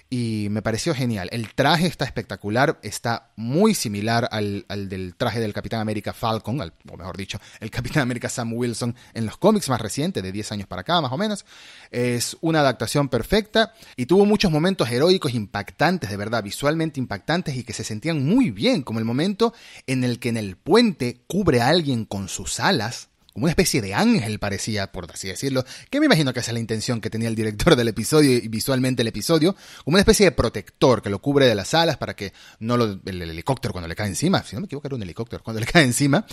y 0.10 0.48
me 0.52 0.62
pareció 0.62 0.96
genial. 0.96 1.28
El 1.32 1.54
traje 1.54 1.88
está 1.88 2.06
espectacular, 2.06 2.80
está 2.82 3.32
muy 3.36 3.74
similar 3.74 4.28
al, 4.32 4.66
del 4.68 5.16
traje 5.16 5.40
del 5.40 5.54
Capitán 5.54 5.82
América 5.82 6.14
Falcon, 6.14 6.62
o 6.62 6.98
mejor 6.98 7.18
dicho, 7.18 7.40
el 7.60 7.70
Capitán 7.70 8.04
América 8.04 8.30
Sam 8.30 8.54
Wilson 8.54 8.96
en 9.14 9.26
los 9.26 9.38
cómics 9.38 9.70
más 9.70 9.82
recientes, 9.82 10.24
de 10.24 10.32
10 10.32 10.54
años 10.54 10.68
para 10.68 10.82
acá 10.82 11.02
más 11.02 11.12
o 11.12 11.18
menos. 11.18 11.46
Es 11.92 12.38
una 12.42 12.62
adaptación 12.62 13.10
perfecta 13.10 13.74
y 13.96 14.06
tuvo 14.06 14.26
muchos 14.26 14.52
momentos 14.52 14.90
heroicos 14.90 15.34
impactantes, 15.34 16.10
de 16.10 16.18
verdad, 16.18 16.44
visualmente 16.44 17.00
impactantes 17.00 17.56
y 17.56 17.64
que 17.64 17.74
se 17.74 17.84
sentían 17.84 18.26
muy 18.26 18.52
bien, 18.52 18.84
como 18.84 19.00
el 19.00 19.06
momento 19.06 19.54
en 19.88 20.04
el 20.04 20.20
que 20.20 20.30
en 20.30 20.38
el 20.38 20.56
puente 20.56 21.22
cubre 21.28 21.62
a 21.62 21.68
alguien 21.68 22.06
con 22.06 22.30
sus 22.30 22.60
alas 22.60 23.10
como 23.38 23.46
una 23.46 23.52
especie 23.52 23.84
de 23.84 23.94
ángel 23.94 24.40
parecía, 24.40 24.92
por 24.92 25.06
así 25.12 25.28
decirlo, 25.28 25.64
que 25.92 26.00
me 26.00 26.08
imagino 26.08 26.34
que 26.34 26.40
esa 26.40 26.50
es 26.50 26.54
la 26.56 26.60
intención 26.60 27.00
que 27.00 27.12
tenía 27.12 27.28
el 27.28 27.36
director 27.36 27.76
del 27.76 27.88
episodio 27.88 28.32
y 28.34 28.48
visualmente 28.48 29.04
el 29.04 29.10
episodio, 29.10 29.56
como 29.86 29.94
una 29.94 30.00
especie 30.00 30.26
de 30.26 30.32
protector 30.32 31.04
que 31.04 31.12
lo 31.12 31.20
cubre 31.20 31.46
de 31.46 31.54
las 31.54 31.76
alas 31.76 31.98
para 31.98 32.16
que 32.16 32.34
no 32.58 32.78
lo, 32.78 33.00
el, 33.06 33.22
helicóptero 33.22 33.74
cuando 33.74 33.88
le 33.88 33.96
cae 33.96 34.08
encima, 34.08 34.42
si 34.42 34.56
no 34.56 34.62
me 34.62 34.66
equivoco 34.66 34.88
era 34.88 34.96
un 34.96 35.04
helicóptero, 35.04 35.44
cuando 35.44 35.60
le 35.64 35.68
cae 35.68 35.84
encima, 35.84 36.26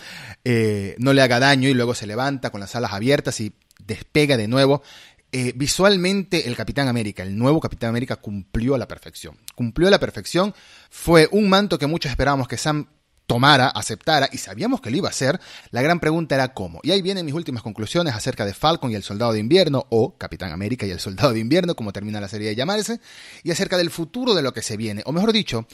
eh, 0.46 0.94
no 0.96 1.12
le 1.12 1.20
haga 1.20 1.38
daño 1.38 1.68
y 1.68 1.74
luego 1.74 1.94
se 1.94 2.06
levanta 2.06 2.48
con 2.48 2.62
las 2.62 2.74
alas 2.74 2.94
abiertas 2.94 3.38
y 3.38 3.52
despega 3.84 4.38
de 4.38 4.48
nuevo. 4.48 4.82
Eh, 5.30 5.52
visualmente 5.54 6.48
el 6.48 6.56
Capitán 6.56 6.88
América, 6.88 7.22
el 7.22 7.36
nuevo 7.36 7.60
Capitán 7.60 7.90
América 7.90 8.16
cumplió 8.16 8.76
a 8.76 8.78
la 8.78 8.88
perfección. 8.88 9.36
Cumplió 9.54 9.88
a 9.88 9.90
la 9.90 10.00
perfección. 10.00 10.54
Fue 10.88 11.28
un 11.32 11.50
manto 11.50 11.78
que 11.78 11.86
muchos 11.86 12.08
esperábamos 12.08 12.48
que 12.48 12.56
Sam 12.56 12.86
tomara, 13.26 13.68
aceptara, 13.68 14.28
y 14.32 14.38
sabíamos 14.38 14.80
que 14.80 14.90
lo 14.90 14.96
iba 14.96 15.08
a 15.08 15.10
hacer, 15.10 15.40
la 15.70 15.82
gran 15.82 16.00
pregunta 16.00 16.34
era 16.34 16.54
cómo. 16.54 16.80
Y 16.82 16.90
ahí 16.90 17.02
vienen 17.02 17.24
mis 17.24 17.34
últimas 17.34 17.62
conclusiones 17.62 18.14
acerca 18.14 18.44
de 18.44 18.54
Falcon 18.54 18.90
y 18.90 18.94
el 18.94 19.02
Soldado 19.02 19.32
de 19.32 19.38
Invierno, 19.38 19.86
o 19.90 20.16
Capitán 20.16 20.52
América 20.52 20.86
y 20.86 20.90
el 20.90 21.00
Soldado 21.00 21.32
de 21.32 21.40
Invierno, 21.40 21.74
como 21.74 21.92
termina 21.92 22.20
la 22.20 22.28
serie 22.28 22.48
de 22.48 22.56
llamarse, 22.56 23.00
y 23.42 23.50
acerca 23.50 23.76
del 23.76 23.90
futuro 23.90 24.34
de 24.34 24.42
lo 24.42 24.52
que 24.52 24.62
se 24.62 24.76
viene, 24.76 25.02
o 25.06 25.12
mejor 25.12 25.32
dicho, 25.32 25.66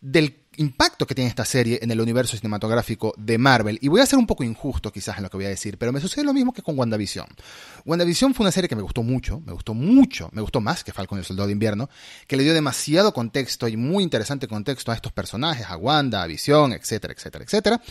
del 0.00 0.46
impacto 0.56 1.06
que 1.06 1.14
tiene 1.14 1.28
esta 1.28 1.44
serie 1.44 1.78
en 1.82 1.90
el 1.90 2.00
universo 2.00 2.36
cinematográfico 2.36 3.14
de 3.16 3.38
Marvel. 3.38 3.78
Y 3.80 3.88
voy 3.88 4.00
a 4.00 4.06
ser 4.06 4.18
un 4.18 4.26
poco 4.26 4.44
injusto 4.44 4.92
quizás 4.92 5.16
en 5.16 5.24
lo 5.24 5.30
que 5.30 5.36
voy 5.36 5.46
a 5.46 5.50
decir, 5.50 5.78
pero 5.78 5.92
me 5.92 6.00
sucede 6.00 6.24
lo 6.24 6.32
mismo 6.32 6.52
que 6.52 6.62
con 6.62 6.78
WandaVision. 6.78 7.26
WandaVision 7.84 8.34
fue 8.34 8.44
una 8.44 8.52
serie 8.52 8.68
que 8.68 8.76
me 8.76 8.82
gustó 8.82 9.02
mucho, 9.02 9.40
me 9.40 9.52
gustó 9.52 9.74
mucho, 9.74 10.28
me 10.32 10.40
gustó 10.40 10.60
más 10.60 10.84
que 10.84 10.92
Falcon 10.92 11.18
y 11.18 11.20
el 11.20 11.24
Soldado 11.24 11.46
de 11.46 11.52
Invierno, 11.52 11.88
que 12.26 12.36
le 12.36 12.44
dio 12.44 12.54
demasiado 12.54 13.12
contexto 13.12 13.68
y 13.68 13.76
muy 13.76 14.02
interesante 14.02 14.48
contexto 14.48 14.92
a 14.92 14.94
estos 14.94 15.12
personajes, 15.12 15.66
a 15.68 15.76
Wanda, 15.76 16.22
a 16.22 16.26
Vision, 16.26 16.72
etcétera, 16.72 17.12
etcétera, 17.12 17.44
etcétera. 17.44 17.82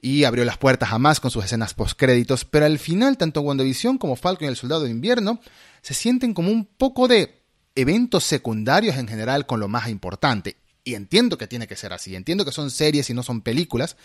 Y 0.00 0.24
abrió 0.24 0.44
las 0.44 0.58
puertas 0.58 0.92
a 0.92 0.98
más 0.98 1.20
con 1.20 1.30
sus 1.30 1.44
escenas 1.44 1.72
postcréditos, 1.72 2.44
pero 2.44 2.66
al 2.66 2.78
final 2.78 3.16
tanto 3.16 3.40
WandaVision 3.40 3.96
como 3.96 4.16
Falcon 4.16 4.46
y 4.46 4.48
el 4.48 4.56
Soldado 4.56 4.82
de 4.82 4.90
Invierno 4.90 5.40
se 5.80 5.94
sienten 5.94 6.34
como 6.34 6.50
un 6.50 6.66
poco 6.66 7.08
de 7.08 7.42
eventos 7.74 8.24
secundarios 8.24 8.96
en 8.96 9.08
general 9.08 9.46
con 9.46 9.60
lo 9.60 9.68
más 9.68 9.88
importante. 9.88 10.56
Y 10.84 10.94
entiendo 10.94 11.38
que 11.38 11.46
tiene 11.46 11.66
que 11.66 11.76
ser 11.76 11.92
así, 11.92 12.14
entiendo 12.14 12.44
que 12.44 12.52
son 12.52 12.70
series 12.70 13.08
y 13.10 13.14
no 13.14 13.22
son 13.22 13.40
películas, 13.40 13.96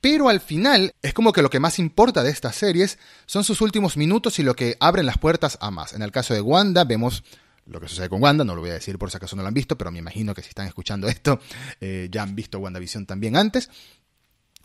pero 0.00 0.28
al 0.28 0.40
final 0.40 0.94
es 1.02 1.12
como 1.12 1.32
que 1.32 1.42
lo 1.42 1.50
que 1.50 1.60
más 1.60 1.78
importa 1.78 2.22
de 2.22 2.30
estas 2.30 2.56
series 2.56 2.98
son 3.26 3.44
sus 3.44 3.60
últimos 3.60 3.96
minutos 3.96 4.38
y 4.38 4.42
lo 4.42 4.54
que 4.54 4.76
abren 4.80 5.06
las 5.06 5.18
puertas 5.18 5.58
a 5.60 5.70
más. 5.70 5.92
En 5.92 6.02
el 6.02 6.12
caso 6.12 6.34
de 6.34 6.40
Wanda 6.40 6.84
vemos 6.84 7.22
lo 7.66 7.80
que 7.80 7.88
sucede 7.88 8.08
con 8.08 8.22
Wanda, 8.22 8.44
no 8.44 8.54
lo 8.54 8.62
voy 8.62 8.70
a 8.70 8.74
decir 8.74 8.98
por 8.98 9.10
si 9.10 9.16
acaso 9.16 9.36
no 9.36 9.42
lo 9.42 9.48
han 9.48 9.54
visto, 9.54 9.78
pero 9.78 9.90
me 9.90 9.98
imagino 9.98 10.34
que 10.34 10.42
si 10.42 10.48
están 10.48 10.66
escuchando 10.66 11.08
esto 11.08 11.40
eh, 11.80 12.08
ya 12.10 12.22
han 12.22 12.34
visto 12.34 12.58
WandaVision 12.58 13.06
también 13.06 13.36
antes. 13.36 13.70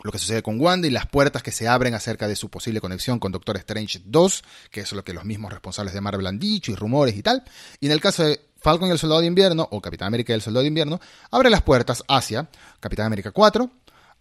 Lo 0.03 0.11
que 0.11 0.19
sucede 0.19 0.43
con 0.43 0.59
Wanda 0.59 0.87
y 0.87 0.91
las 0.91 1.07
puertas 1.07 1.41
que 1.41 1.51
se 1.51 1.67
abren 1.67 1.93
acerca 1.93 2.27
de 2.27 2.35
su 2.35 2.49
posible 2.49 2.81
conexión 2.81 3.17
con 3.17 3.31
Doctor 3.31 3.55
Strange 3.57 4.01
2, 4.03 4.43
que 4.69 4.81
es 4.81 4.91
lo 4.91 5.03
que 5.03 5.13
los 5.13 5.23
mismos 5.23 5.51
responsables 5.51 5.93
de 5.93 6.01
Marvel 6.01 6.27
han 6.27 6.37
dicho 6.37 6.71
y 6.71 6.75
rumores 6.75 7.15
y 7.15 7.23
tal. 7.23 7.43
Y 7.79 7.85
en 7.85 7.93
el 7.93 8.01
caso 8.01 8.23
de 8.23 8.41
Falcon 8.65 8.89
y 8.89 8.93
el 8.93 8.97
Soldado 8.97 9.21
de 9.21 9.27
Invierno, 9.27 9.67
o 9.69 9.79
Capitán 9.79 10.07
América 10.07 10.33
y 10.33 10.37
el 10.37 10.41
Soldado 10.41 10.63
de 10.63 10.69
Invierno, 10.69 10.99
abre 11.29 11.51
las 11.51 11.61
puertas 11.61 12.03
hacia 12.07 12.47
Capitán 12.79 13.05
América 13.05 13.29
4, 13.29 13.69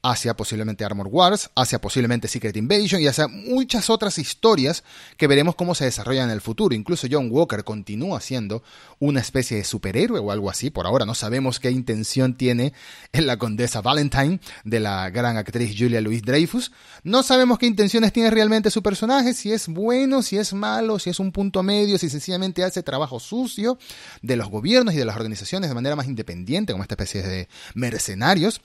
hacia 0.05 0.37
posiblemente 0.37 0.85
Armor 0.85 1.09
Wars, 1.09 1.51
hacia 1.57 1.81
posiblemente 1.81 2.29
Secret 2.29 2.55
Invasion 2.59 3.01
y 3.01 3.07
hacia 3.07 3.27
muchas 3.27 3.89
otras 3.89 4.19
historias 4.19 4.85
que 5.17 5.27
veremos 5.27 5.55
cómo 5.55 5.75
se 5.75 5.87
desarrollan 5.87 6.29
en 6.29 6.35
el 6.35 6.43
futuro. 6.43 6.75
Incluso 6.75 7.07
John 7.11 7.29
Walker 7.31 7.65
continúa 7.65 8.21
siendo 8.21 8.63
una 8.99 9.21
especie 9.21 9.57
de 9.57 9.65
superhéroe 9.65 10.21
o 10.21 10.31
algo 10.31 10.51
así. 10.51 10.69
Por 10.69 10.87
ahora 10.87 11.07
no 11.07 11.15
sabemos 11.15 11.59
qué 11.59 11.71
intención 11.71 12.35
tiene 12.35 12.75
en 13.13 13.27
la 13.27 13.39
condesa 13.39 13.81
Valentine 13.81 14.41
de 14.65 14.79
la 14.79 15.09
gran 15.09 15.39
actriz 15.39 15.75
Julia 15.77 16.03
Louis 16.03 16.21
Dreyfus. 16.21 16.71
No 17.03 17.23
sabemos 17.23 17.59
qué 17.59 17.65
intenciones 17.65 18.13
tiene 18.13 18.31
realmente 18.31 18.71
su 18.71 18.83
personaje, 18.83 19.33
si 19.33 19.53
es 19.53 19.69
bueno, 19.69 20.23
si 20.23 20.37
es 20.37 20.53
malo, 20.53 20.99
si 20.99 21.09
es 21.09 21.19
un 21.19 21.33
punto 21.33 21.63
medio, 21.63 21.97
si 21.97 22.11
sencillamente 22.11 22.63
hace 22.63 22.83
trabajo 22.83 23.19
sucio 23.21 23.79
de 24.21 24.37
los 24.37 24.51
gobiernos 24.51 24.93
y 24.93 24.99
de 24.99 25.07
las 25.07 25.17
organizaciones 25.17 25.71
de 25.71 25.75
manera 25.75 25.97
más 25.97 26.09
independiente, 26.09 26.75
como 26.75 26.83
esta 26.83 26.93
especie 26.95 27.23
de 27.23 27.49
mercenarios. 27.75 28.61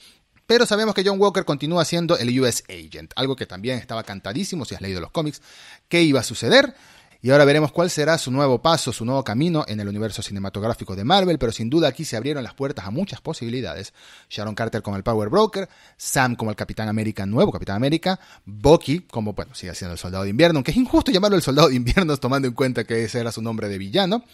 Pero 0.50 0.66
sabemos 0.66 0.96
que 0.96 1.04
John 1.06 1.20
Walker 1.20 1.44
continúa 1.44 1.84
siendo 1.84 2.18
el 2.18 2.40
US 2.40 2.64
Agent, 2.68 3.12
algo 3.14 3.36
que 3.36 3.46
también 3.46 3.78
estaba 3.78 4.02
cantadísimo 4.02 4.64
si 4.64 4.74
has 4.74 4.80
leído 4.80 5.00
los 5.00 5.12
cómics, 5.12 5.40
qué 5.88 6.02
iba 6.02 6.18
a 6.18 6.24
suceder. 6.24 6.74
Y 7.22 7.30
ahora 7.30 7.44
veremos 7.44 7.70
cuál 7.70 7.88
será 7.88 8.18
su 8.18 8.32
nuevo 8.32 8.60
paso, 8.60 8.92
su 8.92 9.04
nuevo 9.04 9.22
camino 9.22 9.64
en 9.68 9.78
el 9.78 9.86
universo 9.86 10.22
cinematográfico 10.22 10.96
de 10.96 11.04
Marvel, 11.04 11.38
pero 11.38 11.52
sin 11.52 11.70
duda 11.70 11.86
aquí 11.86 12.04
se 12.04 12.16
abrieron 12.16 12.42
las 12.42 12.54
puertas 12.54 12.84
a 12.84 12.90
muchas 12.90 13.20
posibilidades. 13.20 13.94
Sharon 14.28 14.56
Carter 14.56 14.82
como 14.82 14.96
el 14.96 15.04
Power 15.04 15.28
Broker, 15.28 15.68
Sam 15.96 16.34
como 16.34 16.50
el 16.50 16.56
Capitán 16.56 16.88
América, 16.88 17.26
nuevo 17.26 17.52
Capitán 17.52 17.76
América, 17.76 18.18
Bucky 18.44 19.02
como, 19.02 19.34
bueno, 19.34 19.54
sigue 19.54 19.72
siendo 19.76 19.92
el 19.92 20.00
Soldado 20.00 20.24
de 20.24 20.30
Invierno, 20.30 20.58
aunque 20.58 20.72
es 20.72 20.76
injusto 20.76 21.12
llamarlo 21.12 21.36
el 21.36 21.44
Soldado 21.44 21.68
de 21.68 21.76
Invierno 21.76 22.16
tomando 22.16 22.48
en 22.48 22.54
cuenta 22.54 22.82
que 22.82 23.04
ese 23.04 23.20
era 23.20 23.30
su 23.30 23.40
nombre 23.40 23.68
de 23.68 23.78
villano 23.78 24.24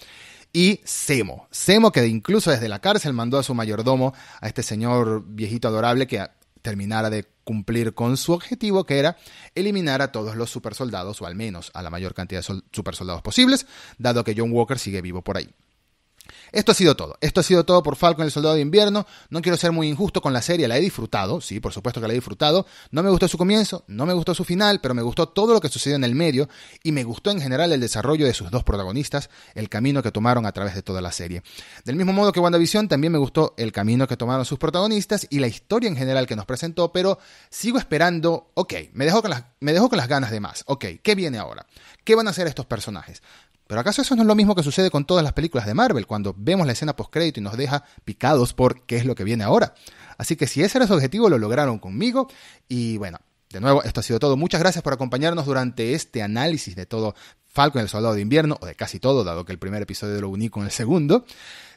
y 0.56 0.80
Semo. 0.84 1.48
Semo 1.50 1.92
que 1.92 2.06
incluso 2.06 2.50
desde 2.50 2.70
la 2.70 2.78
cárcel 2.78 3.12
mandó 3.12 3.36
a 3.36 3.42
su 3.42 3.52
mayordomo, 3.52 4.14
a 4.40 4.48
este 4.48 4.62
señor 4.62 5.22
viejito 5.26 5.68
adorable 5.68 6.06
que 6.06 6.26
terminara 6.62 7.10
de 7.10 7.26
cumplir 7.44 7.92
con 7.92 8.16
su 8.16 8.32
objetivo, 8.32 8.86
que 8.86 8.98
era 8.98 9.18
eliminar 9.54 10.00
a 10.00 10.12
todos 10.12 10.34
los 10.34 10.48
supersoldados, 10.48 11.20
o 11.20 11.26
al 11.26 11.34
menos 11.34 11.70
a 11.74 11.82
la 11.82 11.90
mayor 11.90 12.14
cantidad 12.14 12.42
de 12.42 12.62
supersoldados 12.72 13.20
posibles, 13.20 13.66
dado 13.98 14.24
que 14.24 14.34
John 14.34 14.50
Walker 14.50 14.78
sigue 14.78 15.02
vivo 15.02 15.20
por 15.20 15.36
ahí. 15.36 15.50
Esto 16.56 16.72
ha 16.72 16.74
sido 16.74 16.96
todo. 16.96 17.18
Esto 17.20 17.40
ha 17.40 17.42
sido 17.42 17.66
todo 17.66 17.82
por 17.82 17.96
Falcon 17.96 18.24
el 18.24 18.30
Soldado 18.30 18.54
de 18.54 18.62
Invierno. 18.62 19.06
No 19.28 19.42
quiero 19.42 19.58
ser 19.58 19.72
muy 19.72 19.88
injusto 19.88 20.22
con 20.22 20.32
la 20.32 20.40
serie, 20.40 20.66
la 20.66 20.78
he 20.78 20.80
disfrutado, 20.80 21.42
sí, 21.42 21.60
por 21.60 21.74
supuesto 21.74 22.00
que 22.00 22.06
la 22.06 22.14
he 22.14 22.16
disfrutado. 22.16 22.64
No 22.90 23.02
me 23.02 23.10
gustó 23.10 23.28
su 23.28 23.36
comienzo, 23.36 23.84
no 23.88 24.06
me 24.06 24.14
gustó 24.14 24.34
su 24.34 24.42
final, 24.42 24.80
pero 24.80 24.94
me 24.94 25.02
gustó 25.02 25.28
todo 25.28 25.52
lo 25.52 25.60
que 25.60 25.68
sucedió 25.68 25.96
en 25.96 26.04
el 26.04 26.14
medio 26.14 26.48
y 26.82 26.92
me 26.92 27.04
gustó 27.04 27.30
en 27.30 27.42
general 27.42 27.72
el 27.72 27.80
desarrollo 27.82 28.24
de 28.24 28.32
sus 28.32 28.50
dos 28.50 28.64
protagonistas, 28.64 29.28
el 29.54 29.68
camino 29.68 30.02
que 30.02 30.10
tomaron 30.10 30.46
a 30.46 30.52
través 30.52 30.74
de 30.74 30.80
toda 30.80 31.02
la 31.02 31.12
serie. 31.12 31.42
Del 31.84 31.96
mismo 31.96 32.14
modo 32.14 32.32
que 32.32 32.40
WandaVision, 32.40 32.88
también 32.88 33.12
me 33.12 33.18
gustó 33.18 33.52
el 33.58 33.70
camino 33.70 34.08
que 34.08 34.16
tomaron 34.16 34.46
sus 34.46 34.58
protagonistas 34.58 35.26
y 35.28 35.40
la 35.40 35.48
historia 35.48 35.90
en 35.90 35.96
general 35.96 36.26
que 36.26 36.36
nos 36.36 36.46
presentó, 36.46 36.90
pero 36.90 37.18
sigo 37.50 37.78
esperando, 37.78 38.52
ok, 38.54 38.72
me 38.94 39.04
dejó 39.04 39.20
con 39.20 39.30
las, 39.30 39.44
me 39.60 39.74
dejó 39.74 39.90
con 39.90 39.98
las 39.98 40.08
ganas 40.08 40.30
de 40.30 40.40
más, 40.40 40.64
ok, 40.68 40.86
¿qué 41.02 41.14
viene 41.14 41.36
ahora? 41.36 41.66
¿Qué 42.02 42.14
van 42.14 42.28
a 42.28 42.30
hacer 42.30 42.46
estos 42.46 42.64
personajes? 42.64 43.20
Pero 43.66 43.80
¿acaso 43.80 44.02
eso 44.02 44.14
no 44.14 44.22
es 44.22 44.28
lo 44.28 44.34
mismo 44.34 44.54
que 44.54 44.62
sucede 44.62 44.90
con 44.90 45.04
todas 45.04 45.24
las 45.24 45.32
películas 45.32 45.66
de 45.66 45.74
Marvel, 45.74 46.06
cuando 46.06 46.34
vemos 46.36 46.66
la 46.66 46.72
escena 46.72 46.94
post-crédito 46.94 47.40
y 47.40 47.42
nos 47.42 47.56
deja 47.56 47.84
picados 48.04 48.54
por 48.54 48.86
qué 48.86 48.96
es 48.96 49.04
lo 49.04 49.14
que 49.14 49.24
viene 49.24 49.44
ahora? 49.44 49.74
Así 50.18 50.36
que 50.36 50.46
si 50.46 50.62
ese 50.62 50.78
era 50.78 50.86
su 50.86 50.94
objetivo, 50.94 51.28
lo 51.28 51.38
lograron 51.38 51.78
conmigo. 51.78 52.28
Y 52.68 52.96
bueno, 52.96 53.18
de 53.50 53.60
nuevo, 53.60 53.82
esto 53.82 54.00
ha 54.00 54.02
sido 54.02 54.18
todo. 54.18 54.36
Muchas 54.36 54.60
gracias 54.60 54.82
por 54.82 54.92
acompañarnos 54.92 55.46
durante 55.46 55.94
este 55.94 56.22
análisis 56.22 56.76
de 56.76 56.86
todo 56.86 57.14
Falcon 57.46 57.82
el 57.82 57.88
Soldado 57.88 58.14
de 58.14 58.20
Invierno, 58.20 58.58
o 58.60 58.66
de 58.66 58.74
casi 58.74 59.00
todo, 59.00 59.24
dado 59.24 59.44
que 59.44 59.52
el 59.52 59.58
primer 59.58 59.82
episodio 59.82 60.20
lo 60.20 60.28
uní 60.28 60.48
con 60.48 60.64
el 60.64 60.70
segundo. 60.70 61.24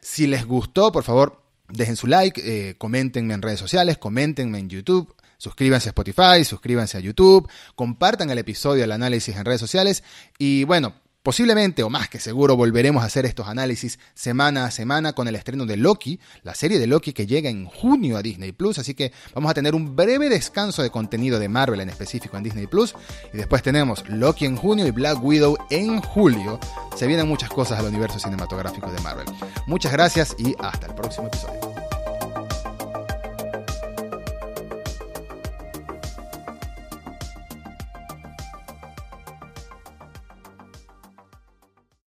Si 0.01 0.27
les 0.27 0.45
gustó, 0.45 0.91
por 0.91 1.03
favor, 1.03 1.41
dejen 1.69 1.95
su 1.95 2.07
like, 2.07 2.41
eh, 2.43 2.75
coméntenme 2.77 3.33
en 3.33 3.41
redes 3.41 3.59
sociales, 3.59 3.97
coméntenme 3.97 4.59
en 4.59 4.69
YouTube, 4.69 5.15
suscríbanse 5.37 5.89
a 5.89 5.91
Spotify, 5.91 6.43
suscríbanse 6.43 6.97
a 6.97 6.99
YouTube, 6.99 7.49
compartan 7.75 8.29
el 8.29 8.37
episodio 8.39 8.81
del 8.81 8.91
análisis 8.91 9.35
en 9.35 9.45
redes 9.45 9.61
sociales 9.61 10.03
y 10.37 10.65
bueno, 10.65 10.93
Posiblemente, 11.21 11.83
o 11.83 11.89
más 11.89 12.07
que 12.07 12.17
seguro, 12.17 12.55
volveremos 12.55 13.03
a 13.03 13.07
hacer 13.07 13.25
estos 13.25 13.47
análisis 13.47 13.99
semana 14.13 14.63
a 14.65 14.71
semana 14.71 15.11
con 15.11 15.27
el 15.27 15.35
estreno 15.35 15.65
de 15.65 15.75
Loki, 15.75 16.19
la 16.43 16.55
serie 16.55 16.79
de 16.79 16.87
Loki 16.87 17.11
que 17.11 17.27
llega 17.27 17.49
en 17.49 17.65
junio 17.65 18.15
a 18.15 18.21
Disney 18.21 18.53
Plus, 18.53 18.79
así 18.79 18.93
que 18.93 19.11
vamos 19.35 19.51
a 19.51 19.53
tener 19.53 19.75
un 19.75 19.97
breve 19.97 20.29
descanso 20.29 20.81
de 20.81 20.91
contenido 20.91 21.37
de 21.37 21.49
Marvel 21.49 21.81
en 21.81 21.89
específico 21.89 22.37
en 22.37 22.43
Disney 22.43 22.67
Plus, 22.67 22.95
y 23.33 23.37
después 23.37 23.61
tenemos 23.61 24.07
Loki 24.07 24.45
en 24.45 24.55
junio 24.55 24.87
y 24.87 24.91
Black 24.91 25.21
Widow 25.21 25.57
en 25.69 26.01
julio. 26.01 26.57
Se 26.95 27.05
vienen 27.05 27.27
muchas 27.27 27.49
cosas 27.49 27.79
al 27.79 27.87
universo 27.87 28.17
cinematográfico 28.17 28.89
de 28.89 29.01
Marvel. 29.01 29.27
Muchas 29.67 29.91
gracias 29.91 30.35
y 30.37 30.55
hasta 30.57 30.87
el 30.87 30.95
próximo 30.95 31.27
episodio. 31.27 31.68